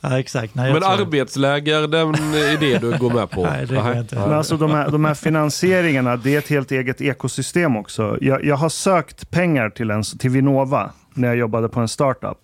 [0.01, 0.55] Ja, exakt.
[0.55, 3.43] Nej, jag Men arbetsläger, den idé du går med på?
[3.51, 3.99] Nej, det går Nej.
[3.99, 4.15] inte.
[4.15, 8.17] Men alltså de här, de här finansieringarna, det är ett helt eget ekosystem också.
[8.21, 12.37] Jag, jag har sökt pengar till, en, till Vinnova när jag jobbade på en startup.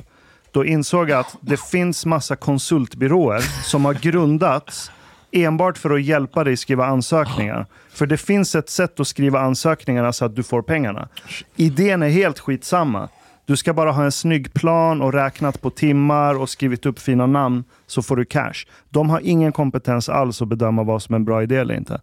[0.52, 4.92] Då insåg jag att det finns massa konsultbyråer som har grundats
[5.32, 7.66] enbart för att hjälpa dig skriva ansökningar.
[8.00, 11.08] För det finns ett sätt att skriva ansökningarna så att du får pengarna.
[11.56, 13.10] Idén är helt skitsamma.
[13.46, 17.26] Du ska bara ha en snygg plan och räknat på timmar och skrivit upp fina
[17.26, 18.66] namn så får du cash.
[18.90, 22.02] De har ingen kompetens alls att bedöma vad som är en bra idé eller inte.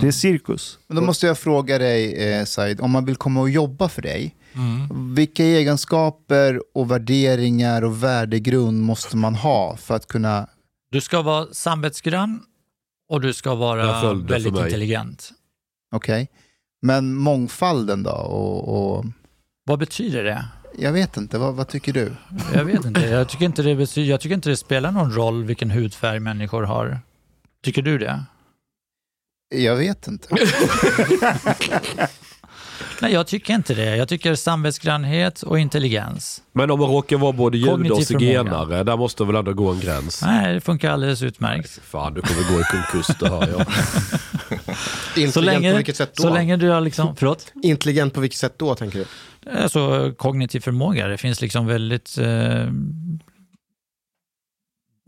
[0.00, 0.78] Det är cirkus.
[0.86, 4.02] Men då måste jag fråga dig, eh, Said, om man vill komma och jobba för
[4.02, 5.14] dig, Mm.
[5.14, 10.46] vilka egenskaper och värderingar och värdegrund måste man ha för att kunna...
[10.90, 12.40] Du ska vara samvetsgrann
[13.08, 14.62] och du ska vara väldigt mig.
[14.64, 15.30] intelligent.
[15.92, 16.28] Okej.
[16.82, 18.10] Men mångfalden då?
[18.10, 19.04] Och, och,
[19.64, 20.44] Vad betyder det?
[20.78, 22.12] jag vet inte, vad, vad tycker du?
[22.54, 23.00] Jag vet inte.
[23.06, 26.62] Jag tycker inte, det betyder, jag tycker inte det spelar någon roll vilken hudfärg människor
[26.62, 27.00] har.
[27.62, 28.24] Tycker du det?
[29.54, 30.28] Jag vet inte.
[33.00, 33.96] Nej, jag tycker inte det.
[33.96, 36.42] Jag tycker samvetsgrannhet och intelligens.
[36.52, 39.80] Men om man råkar vara både jude och zigenare, där måste väl ändå gå en
[39.80, 40.22] gräns?
[40.22, 41.80] Nej, det funkar alldeles utmärkt.
[41.84, 43.66] Fan, du kommer gå i konkurs, det hör jag.
[45.16, 46.22] Intelligent Så länge, på vilket sätt då?
[46.22, 47.52] så länge du har liksom, förlåt?
[47.62, 49.06] Intelligent på vilket sätt då, tänker du?
[49.62, 52.18] Alltså kognitiv förmåga, det finns liksom väldigt...
[52.18, 52.26] Eh,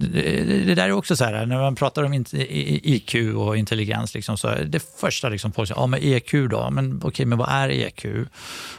[0.01, 4.49] det, där är också så här, när man pratar om IQ och intelligens, liksom, så
[4.49, 7.69] är det första liksom folk säger, ja men EQ då, men okej, men vad är
[7.69, 8.05] EQ?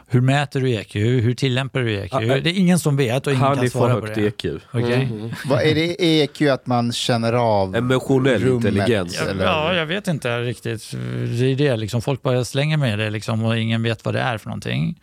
[0.07, 0.95] Hur mäter du EQ?
[0.95, 2.13] Hur tillämpar du EQ?
[2.13, 4.15] Ja, det är ingen som vet och ingen Han kan är för svara på högt
[4.15, 4.45] det.
[4.45, 4.61] EQ.
[4.71, 5.09] Okej?
[5.45, 8.65] vad, är det EQ att man känner av Emotionell rummet?
[8.65, 9.17] intelligens.
[9.21, 9.45] Ja, Eller?
[9.45, 10.91] ja, jag vet inte riktigt.
[11.39, 14.21] Det är det, liksom, folk bara slänger med det liksom, och ingen vet vad det
[14.21, 14.99] är för någonting.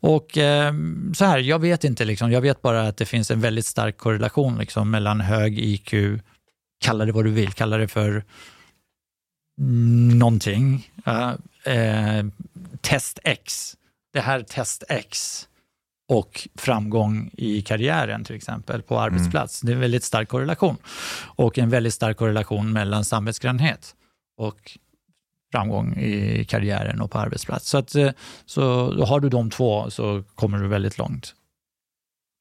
[0.00, 0.72] Och eh,
[1.16, 3.96] så här, jag vet inte, liksom, jag vet bara att det finns en väldigt stark
[3.98, 5.94] korrelation liksom, mellan hög IQ,
[6.80, 8.24] kalla det vad du vill, kalla det för
[9.60, 10.90] mm, någonting.
[11.04, 12.26] Ja, eh,
[12.80, 13.76] test X,
[14.12, 15.48] det här test X
[16.08, 19.60] och framgång i karriären till exempel på arbetsplats.
[19.60, 20.76] Det är en väldigt stark korrelation.
[21.36, 23.94] Och en väldigt stark korrelation mellan samvetsgrannhet
[24.36, 24.78] och
[25.52, 27.68] framgång i karriären och på arbetsplats.
[27.68, 28.10] Så, att, eh,
[28.46, 31.34] så har du de två så kommer du väldigt långt.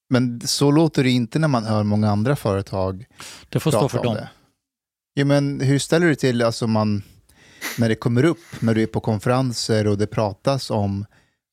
[0.09, 3.05] Men så låter det inte när man hör många andra företag
[3.49, 4.15] Det får stå prata för dem.
[4.15, 4.29] det.
[5.15, 7.03] Jo, men hur ställer du till alltså man,
[7.77, 11.05] när det kommer upp, när du är på konferenser och det pratas om,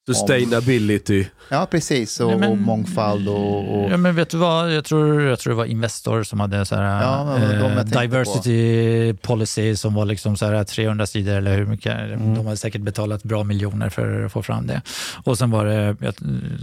[0.06, 1.24] Sustainability.
[1.48, 4.84] ja precis, och, Nej, men- och mångfald och, och Ja, men vet du vad, jag
[4.84, 9.94] tror, jag tror det var Investor som hade så här, Ja, eh, diversity policy som
[9.94, 11.98] var liksom så här 300 sidor eller hur mycket.
[11.98, 12.34] Mm.
[12.34, 14.82] De hade säkert betalat bra miljoner för att få fram det.
[15.24, 16.16] Och sen var det, jag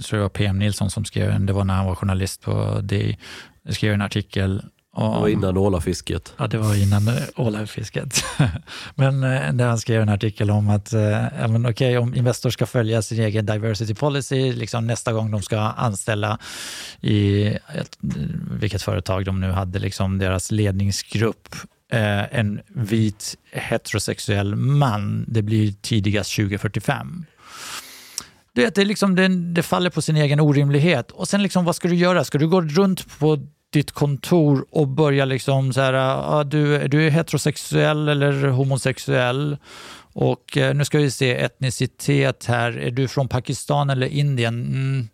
[0.04, 2.80] tror det var PM Nilsson som skrev en, det var när han var journalist på
[2.84, 3.18] DI,
[3.70, 4.62] skrev en artikel
[4.96, 6.34] Det var om, innan ålafisket.
[6.38, 8.24] Ja, det var innan eh, ålafisket.
[8.96, 12.66] men eh, där han skrev en artikel om att eh, men okej, om Investor ska
[12.66, 16.40] följa sin egen diversity policy, liksom nästa gång de ska anställa
[17.02, 17.98] i ett,
[18.52, 21.56] vilket företag de nu hade, liksom deras ledningsgrupp,
[21.92, 27.26] eh, en vit heterosexuell man, det blir tidigast 2045.
[28.54, 31.12] Du vet, det, liksom, det, det faller på sin egen orimlighet.
[31.12, 32.24] Och sen liksom, vad ska du göra?
[32.24, 33.40] Ska du gå runt på
[33.74, 39.58] ditt kontor och börja liksom så här, ah, du, du är heterosexuell eller homosexuell
[40.14, 44.66] och eh, nu ska vi se etnicitet här, är du från Pakistan eller Indien?
[44.66, 45.10] Mm.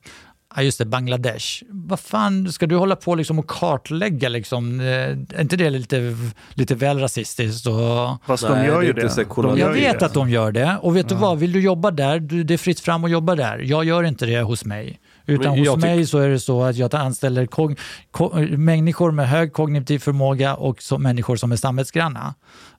[0.55, 1.63] Ja, just det, Bangladesh.
[1.69, 4.29] Vad fan, ska du hålla på liksom och kartlägga?
[4.29, 4.79] Liksom?
[4.79, 6.17] Eh, Är inte det lite,
[6.53, 7.67] lite väl rasistiskt?
[7.67, 7.75] Och...
[8.25, 9.25] Fast Nej, de gör ju inte det.
[9.35, 10.05] De gör Jag vet det.
[10.05, 10.77] att de gör det.
[10.81, 13.35] Och vet du vad, vill du jobba där, du, det är fritt fram att jobba
[13.35, 13.59] där.
[13.59, 14.99] Jag gör inte det hos mig.
[15.25, 17.77] Utan hos mig så är det så att jag anställer kog-
[18.57, 22.33] människor med hög kognitiv förmåga och så, människor som är samvetsgranna.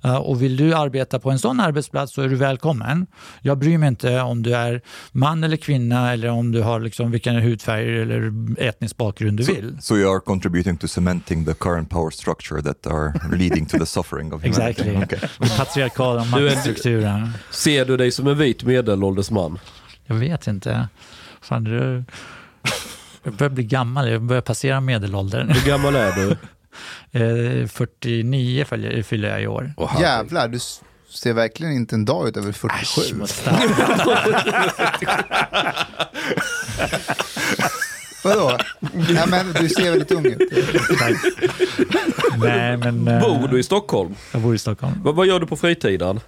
[0.05, 3.07] Uh, och vill du arbeta på en sån arbetsplats så är du välkommen.
[3.43, 4.81] Jag bryr mig inte om du är
[5.13, 9.77] man eller kvinna eller om du har liksom vilken hudfärg eller etnisk bakgrund du vill.
[9.81, 13.87] So you are contributing to cementing the current power structure that are leading to the
[13.87, 14.83] suffering of humanity.
[14.83, 15.19] Exactly.
[15.19, 15.49] Okay.
[15.57, 17.31] Patriarkala Du maktstrukturen.
[17.51, 19.59] Ser du dig som en vit medelålders man?
[20.07, 20.89] Jag vet inte.
[21.41, 22.05] Fan, du...
[23.23, 25.51] Jag börjar bli gammal, jag börjar passera medelåldern.
[25.51, 26.37] Hur gammal är du?
[27.13, 29.73] Eh, 49 fyller fyller jag i år.
[30.01, 30.59] Jävlar, du
[31.11, 33.25] ser verkligen inte en dag ut över 47.
[38.25, 38.59] Vadå?
[39.11, 40.39] Nej, men du ser väldigt ung ut.
[42.39, 43.09] Nej, men...
[43.09, 44.15] eh, Bor du i Stockholm?
[44.33, 45.01] Jag bor i Stockholm.
[45.05, 46.21] Vad, vad gör du på fritiden?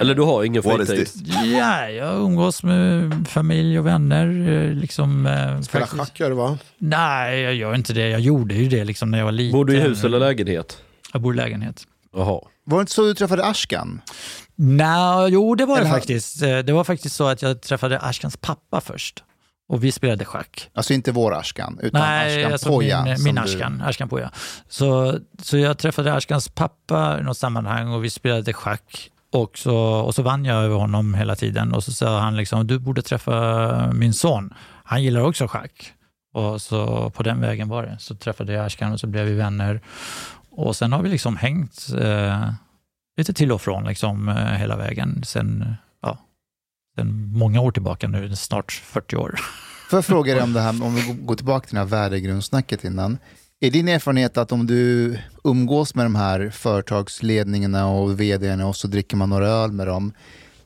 [0.00, 1.08] Eller du har ingen fritid?
[1.44, 4.26] Ja, jag umgås med familj och vänner.
[4.48, 6.00] eh, Liksom, eh, Spela faktiskt.
[6.02, 6.58] schack gör du va?
[6.78, 8.08] Nej, jag gör inte det.
[8.08, 9.52] Jag gjorde ju det liksom när jag var liten.
[9.58, 10.78] Bor du i hus eller lägenhet?
[11.12, 11.84] Jag bor i lägenhet.
[12.16, 12.40] Jaha.
[12.64, 14.00] Var det inte så du träffade Ashkan?
[14.54, 16.42] Nej, jo det var det Eller- faktiskt.
[16.42, 19.24] Eh, Det var faktiskt så att jag träffade Ashkans pappa först.
[19.68, 20.70] Och vi spelade schack.
[20.74, 23.04] Alltså inte vår Ashkan, utan Nej, Ashkan alltså Poja.
[23.04, 24.30] min, min du- Ashkan, Ashkan Poja.
[24.68, 29.10] Så, så jag träffade Ashkans pappa i något sammanhang och vi spelade schack.
[29.32, 32.66] Och så, och så vann jag över honom hela tiden och så sa han liksom,
[32.66, 34.54] du borde träffa min son.
[34.84, 35.92] Han gillar också schack.
[36.32, 37.96] Och så på den vägen var det.
[37.98, 39.80] Så träffade jag Ashkan och så blev vi vänner.
[40.50, 42.52] Och sen har vi liksom hängt eh,
[43.16, 45.22] lite till och från liksom, eh, hela vägen.
[45.24, 46.18] Sen, ja,
[46.96, 49.40] sen många år tillbaka nu, snart 40 år.
[49.90, 52.84] Får jag fråga dig om det här, om vi går tillbaka till det här värdegrundssnacket
[52.84, 53.18] innan.
[53.62, 58.88] Är din erfarenhet att om du umgås med de här företagsledningarna och vdarna och så
[58.88, 60.12] dricker man några öl med dem,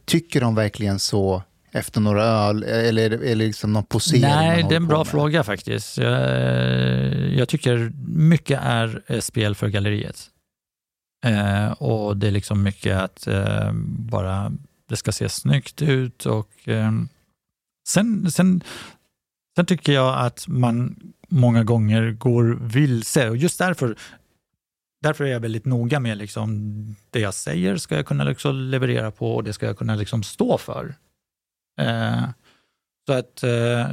[0.05, 1.43] tycker de verkligen så
[1.73, 2.63] efter några öl?
[2.63, 5.07] Eller är det är det liksom någon posering Nej, det är en bra med?
[5.07, 5.99] fråga faktiskt.
[5.99, 6.21] Jag,
[7.33, 10.31] jag tycker mycket är eh, spel för galleriet.
[11.27, 14.53] Eh, och det är liksom mycket att eh, bara
[14.89, 16.93] det ska se snyggt ut och eh,
[17.89, 18.63] sen, sen,
[19.57, 20.97] sen tycker jag att man
[21.35, 23.97] många gånger går vilse och just därför
[25.03, 29.11] Därför är jag väldigt noga med liksom, det jag säger ska jag kunna liksom leverera
[29.11, 30.95] på och det ska jag kunna liksom stå för.
[31.81, 32.25] Eh,
[33.07, 33.89] så att eh,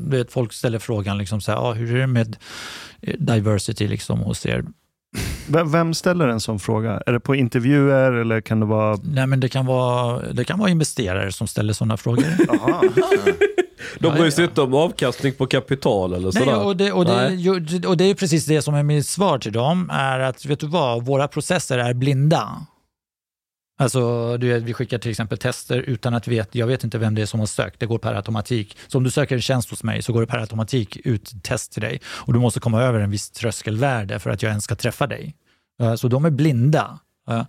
[0.00, 2.36] vet, folk ställer frågan liksom så här, ah, hur är det med
[3.18, 4.64] diversity liksom hos er?
[5.66, 7.02] Vem, ställer en sån fråga?
[7.06, 8.98] Är det på intervjuer eller kan det vara...
[9.02, 12.24] Nej, men det kan vara, det kan vara investerare som ställer sådana frågor.
[13.98, 16.64] De bryr sig inte om avkastning på kapital eller Nej, sådär.
[16.64, 17.34] och, det, och, det, Nej.
[17.34, 20.60] ju- och det är precis det som är mitt svar till dem, är att vet
[20.60, 22.48] du vad, våra processer är blinda.
[23.76, 27.14] Alltså, du vet, vi skickar till exempel tester utan att veta, jag vet inte vem
[27.14, 28.76] det är som har sökt, det går per automatik.
[28.88, 31.72] Så om du söker en tjänst hos mig så går det per automatik ut test
[31.72, 34.74] till dig och du måste komma över en viss tröskelvärde för att jag ens ska
[34.74, 35.34] träffa dig.
[35.82, 36.98] Eh, så de är blinda.
[37.30, 37.44] Eh,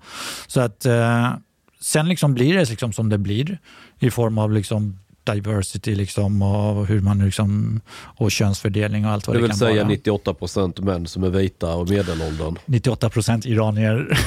[0.47, 1.33] så att eh,
[1.81, 3.59] sen liksom blir det liksom som det blir
[3.99, 9.35] i form av liksom diversity liksom och hur man liksom och könsfördelning och allt vad
[9.35, 9.95] Det det, vill kan säga vara.
[9.95, 12.57] 98% män som är vita och medelåldern.
[12.65, 14.07] 98 procent iranier.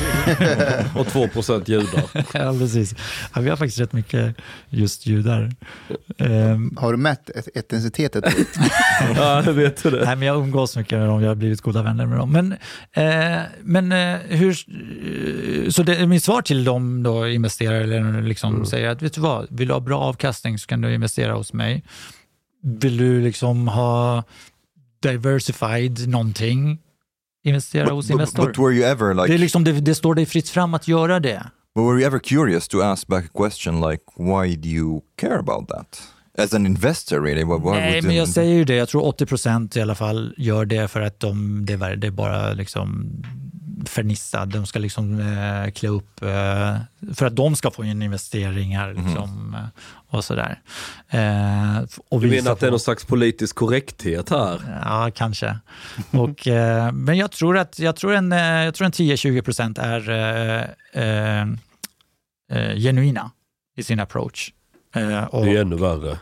[0.97, 2.03] och 2% judar.
[2.35, 2.95] ja, precis.
[3.35, 4.37] Ja, vi har faktiskt rätt mycket
[4.71, 5.53] just judar.
[6.19, 8.23] Ehm, Har du mätt et- etniciteten?
[9.17, 9.91] ja, jag vet det.
[10.05, 12.33] Nej, men jag umgås mycket med dem, jag har blivit goda vänner med dem.
[12.33, 12.53] Men,
[12.93, 14.51] eh, men eh, hur...
[15.65, 19.21] eh, Så det, mitt svar till dem då, investerare, eller liksom säger att vet du
[19.21, 21.85] vad, vill du ha bra avkastning så kan du investera hos mig.
[22.63, 24.25] Vill du liksom ha
[25.03, 26.79] diversified någonting,
[27.45, 28.47] investera hos But, but, Investor.
[28.47, 30.89] but were you ever det, är like, liksom, det, det står dig fritt fram att
[30.89, 31.51] göra det.
[31.75, 35.39] but were you ever curious to ask back a question like, why do you care
[35.39, 36.03] about that?
[36.39, 37.45] As an investor really?
[37.45, 38.75] Why, why Nej, men jag säger ju det.
[38.75, 42.07] Jag tror 80 procent i alla fall gör det för att de, det, är, det
[42.07, 43.11] är bara liksom
[43.87, 44.49] fernissad.
[44.49, 46.77] De ska liksom eh, klä upp eh,
[47.15, 50.61] för att de ska få in investeringar liksom, eh, och sådär.
[51.09, 54.81] Eh, och Du menar att det är någon slags politisk korrekthet här?
[54.85, 55.59] Ja, kanske.
[56.11, 59.79] Och, eh, men jag tror att jag tror en, eh, jag tror en 10-20 procent
[59.79, 61.41] är eh,
[62.53, 63.31] eh, genuina
[63.77, 64.53] i sin approach.
[64.95, 66.19] Eh, och, Det är ju ännu värre.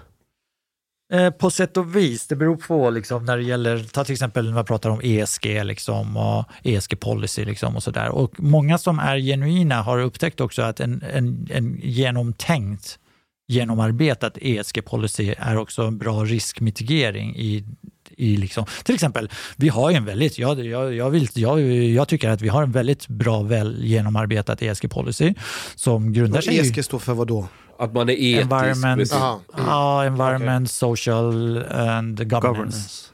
[1.13, 2.27] Eh, på sätt och vis.
[2.27, 5.65] Det beror på liksom, när det gäller, ta till exempel när man pratar om ESG
[5.65, 8.09] liksom, och ESG-policy liksom, och sådär.
[8.09, 12.99] Och många som är genuina har upptäckt också att en, en, en genomtänkt,
[13.49, 17.65] genomarbetat ESG-policy är också en bra riskmitigering i
[18.17, 22.09] i liksom, till exempel, vi har ju en väldigt, jag, jag, jag, vill, jag, jag
[22.09, 25.35] tycker att vi har en väldigt bra, väl genomarbetad ESG-policy
[25.75, 26.61] som grundar sig i...
[26.61, 27.49] ESG står för vad då?
[27.79, 28.43] Att man är etisk.
[28.43, 29.12] Environment,
[29.57, 32.49] ja, environment social and governance.
[32.49, 33.07] Governance.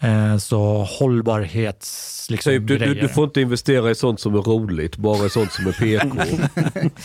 [0.00, 4.38] Eh, så hållbarhets liksom, Typ, du, du, du får inte investera i sånt som är
[4.38, 6.08] roligt, bara i sånt som är PK.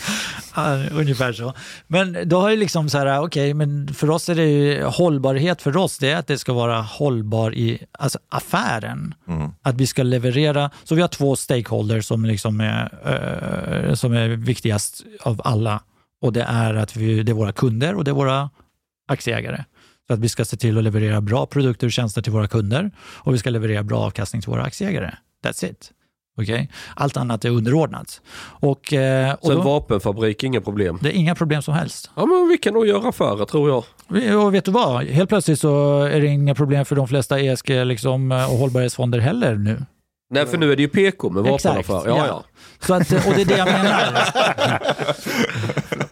[0.56, 1.54] Ja, ungefär så.
[1.86, 5.62] Men då har ju liksom så här, okej, men för oss är det ju hållbarhet
[5.62, 9.14] för oss, det är att det ska vara hållbar i alltså affären.
[9.28, 9.50] Mm.
[9.62, 14.28] Att vi ska leverera, så vi har två stakeholders som, liksom är, eh, som är
[14.28, 15.80] viktigast av alla.
[16.24, 18.50] Och det är att vi, det är våra kunder och det är våra
[19.08, 19.64] aktieägare.
[20.06, 22.90] Så att vi ska se till att leverera bra produkter och tjänster till våra kunder
[22.98, 25.10] och vi ska leverera bra avkastning till våra aktieägare.
[25.44, 25.90] That's it.
[26.40, 26.68] Okay?
[26.96, 28.20] Allt annat är underordnat.
[28.60, 30.98] Och, eh, Så en vapenfabrik, inga problem?
[31.02, 32.10] det är inga problem som helst.
[32.16, 33.84] Ja, men vi kan nog göra affärer tror jag.
[34.08, 35.04] Vi- Och vet du vad?
[35.04, 39.54] Helt plötsligt så är det inga problem för de flesta ESG liksom, och hållbarhetsfonder heller
[39.54, 39.84] nu.
[40.30, 42.08] Nej, för nu är det ju PK med Exakt, vapenaffär.
[42.10, 42.44] Ja, ja.
[42.86, 44.32] Så att, och det är det jag menar.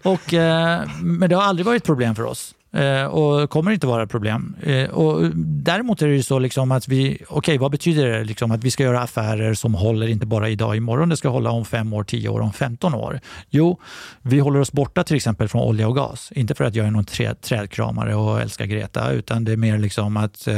[0.02, 2.54] och, eh, men det har aldrig varit ett problem för oss.
[2.74, 4.56] Eh, och kommer inte vara ett problem.
[4.62, 8.24] Eh, och däremot är det ju så liksom att vi, okej vad betyder det?
[8.24, 11.50] Liksom att vi ska göra affärer som håller inte bara idag, imorgon, det ska hålla
[11.50, 13.20] om fem år, tio år, om 15 år.
[13.50, 13.80] Jo,
[14.22, 16.32] vi håller oss borta till exempel från olja och gas.
[16.34, 19.78] Inte för att jag är någon trä, trädkramare och älskar Greta, utan det är mer
[19.78, 20.48] liksom att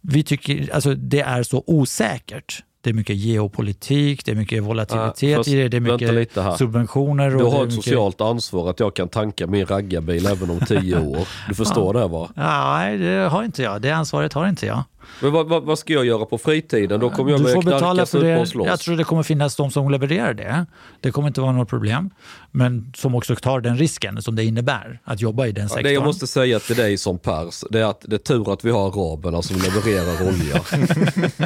[0.00, 2.62] vi tycker, alltså det är så osäkert.
[2.80, 6.14] Det är mycket geopolitik, det är mycket volatilitet Ja, fast i det, det är mycket
[6.14, 6.56] lite här.
[6.56, 7.30] subventioner.
[7.30, 7.74] Du har ett mycket...
[7.84, 11.28] socialt ansvar att jag kan tanka min raggarbil även om tio år.
[11.48, 12.30] Du förstår det va?
[12.36, 13.82] Ja, nej, det har inte jag.
[13.82, 14.82] Det ansvaret har inte jag.
[15.22, 17.00] Men vad, vad, vad ska jag göra på fritiden?
[17.00, 18.66] Då kommer jag Du får betala för det.
[18.66, 20.66] Jag tror det kommer finnas de som levererar det.
[21.00, 22.10] Det kommer inte vara något problem.
[22.50, 25.84] Men som också tar den risken som det innebär att jobba i den Ja, sektorn.
[25.84, 28.64] det jag måste säga till dig som pers, det är att det är tur att
[28.64, 30.60] vi har araberna som levererar olja.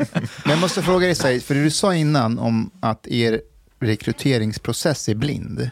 [0.44, 3.40] Men jag måste fråga dig, Said, för det du sa innan om att er
[3.80, 5.70] rekryteringsprocess är blind.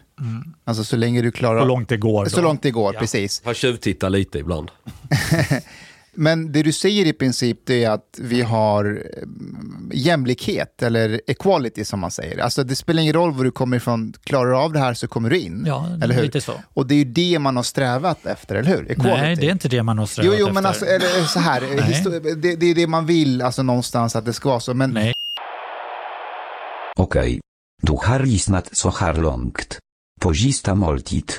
[0.65, 1.61] Alltså så länge du klarar...
[1.61, 2.27] Så långt det går.
[2.27, 2.43] Så då.
[2.43, 3.43] långt det går, precis.
[3.45, 4.71] Han tjuvtittar lite ibland.
[6.15, 9.23] Men det du säger i princip det är att vi har eh,
[9.93, 12.39] jämlikhet, eller equality som man säger.
[12.39, 15.09] Alltså det spelar ingen roll var du kommer ifrån, klarar du av det här så
[15.09, 15.65] kommer du in.
[15.67, 16.23] Ja, eller hur?
[16.23, 16.53] lite så.
[16.75, 18.91] Och det är ju det man har strävat efter, eller hur?
[18.91, 19.21] Equality.
[19.21, 20.55] Nej, det är inte det man har Jo, strävat jo, efter.
[20.55, 21.61] men alltså, eller så här,
[22.37, 24.75] det, det är det man vill, alltså någonstans att det ska vara så.
[24.75, 25.13] Men Nej.
[27.01, 27.41] Okej.
[27.83, 29.79] Du har lyssnat så här långt.
[30.21, 31.33] På sista måltid.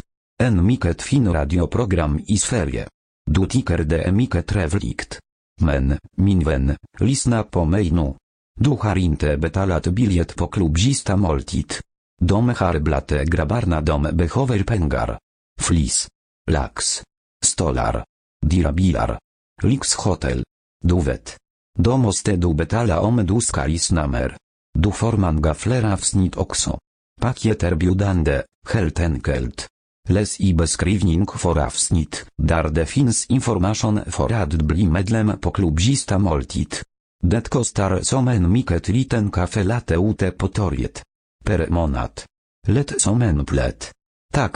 [0.44, 2.88] En mycket fin radioprogram i Sverige.
[3.26, 5.20] Du tycker det är mycket trevligt.
[5.62, 8.14] Men, min vän, lyssna på mig nu.
[8.60, 11.74] Du har inte betalat biljett på klubb sista måltid.
[12.22, 15.20] De har dom grabbarna de behöver pengar.
[15.60, 16.08] Flis.
[16.52, 17.04] Lax.
[17.46, 18.06] Stolar.
[18.46, 19.20] Dirabilar.
[19.64, 20.44] Lyxhotel.
[20.84, 21.38] Du vet.
[21.80, 24.38] Då måste du betala om du ska lyssna mer.
[24.74, 26.80] Du får många fler avsnitt också.
[27.22, 29.68] Paket erbjudande, helt enkelt.
[30.10, 35.82] Läs i beskrivning för avsnitt, där det finns information för att bli medlem på klubb
[35.82, 36.76] Sista måltid.
[37.24, 41.04] Det kostar som en mycket liten kaffe latte ute på torget.
[41.46, 42.22] Per månad.
[42.68, 43.92] Lätt som en plätt.
[44.34, 44.56] Tack,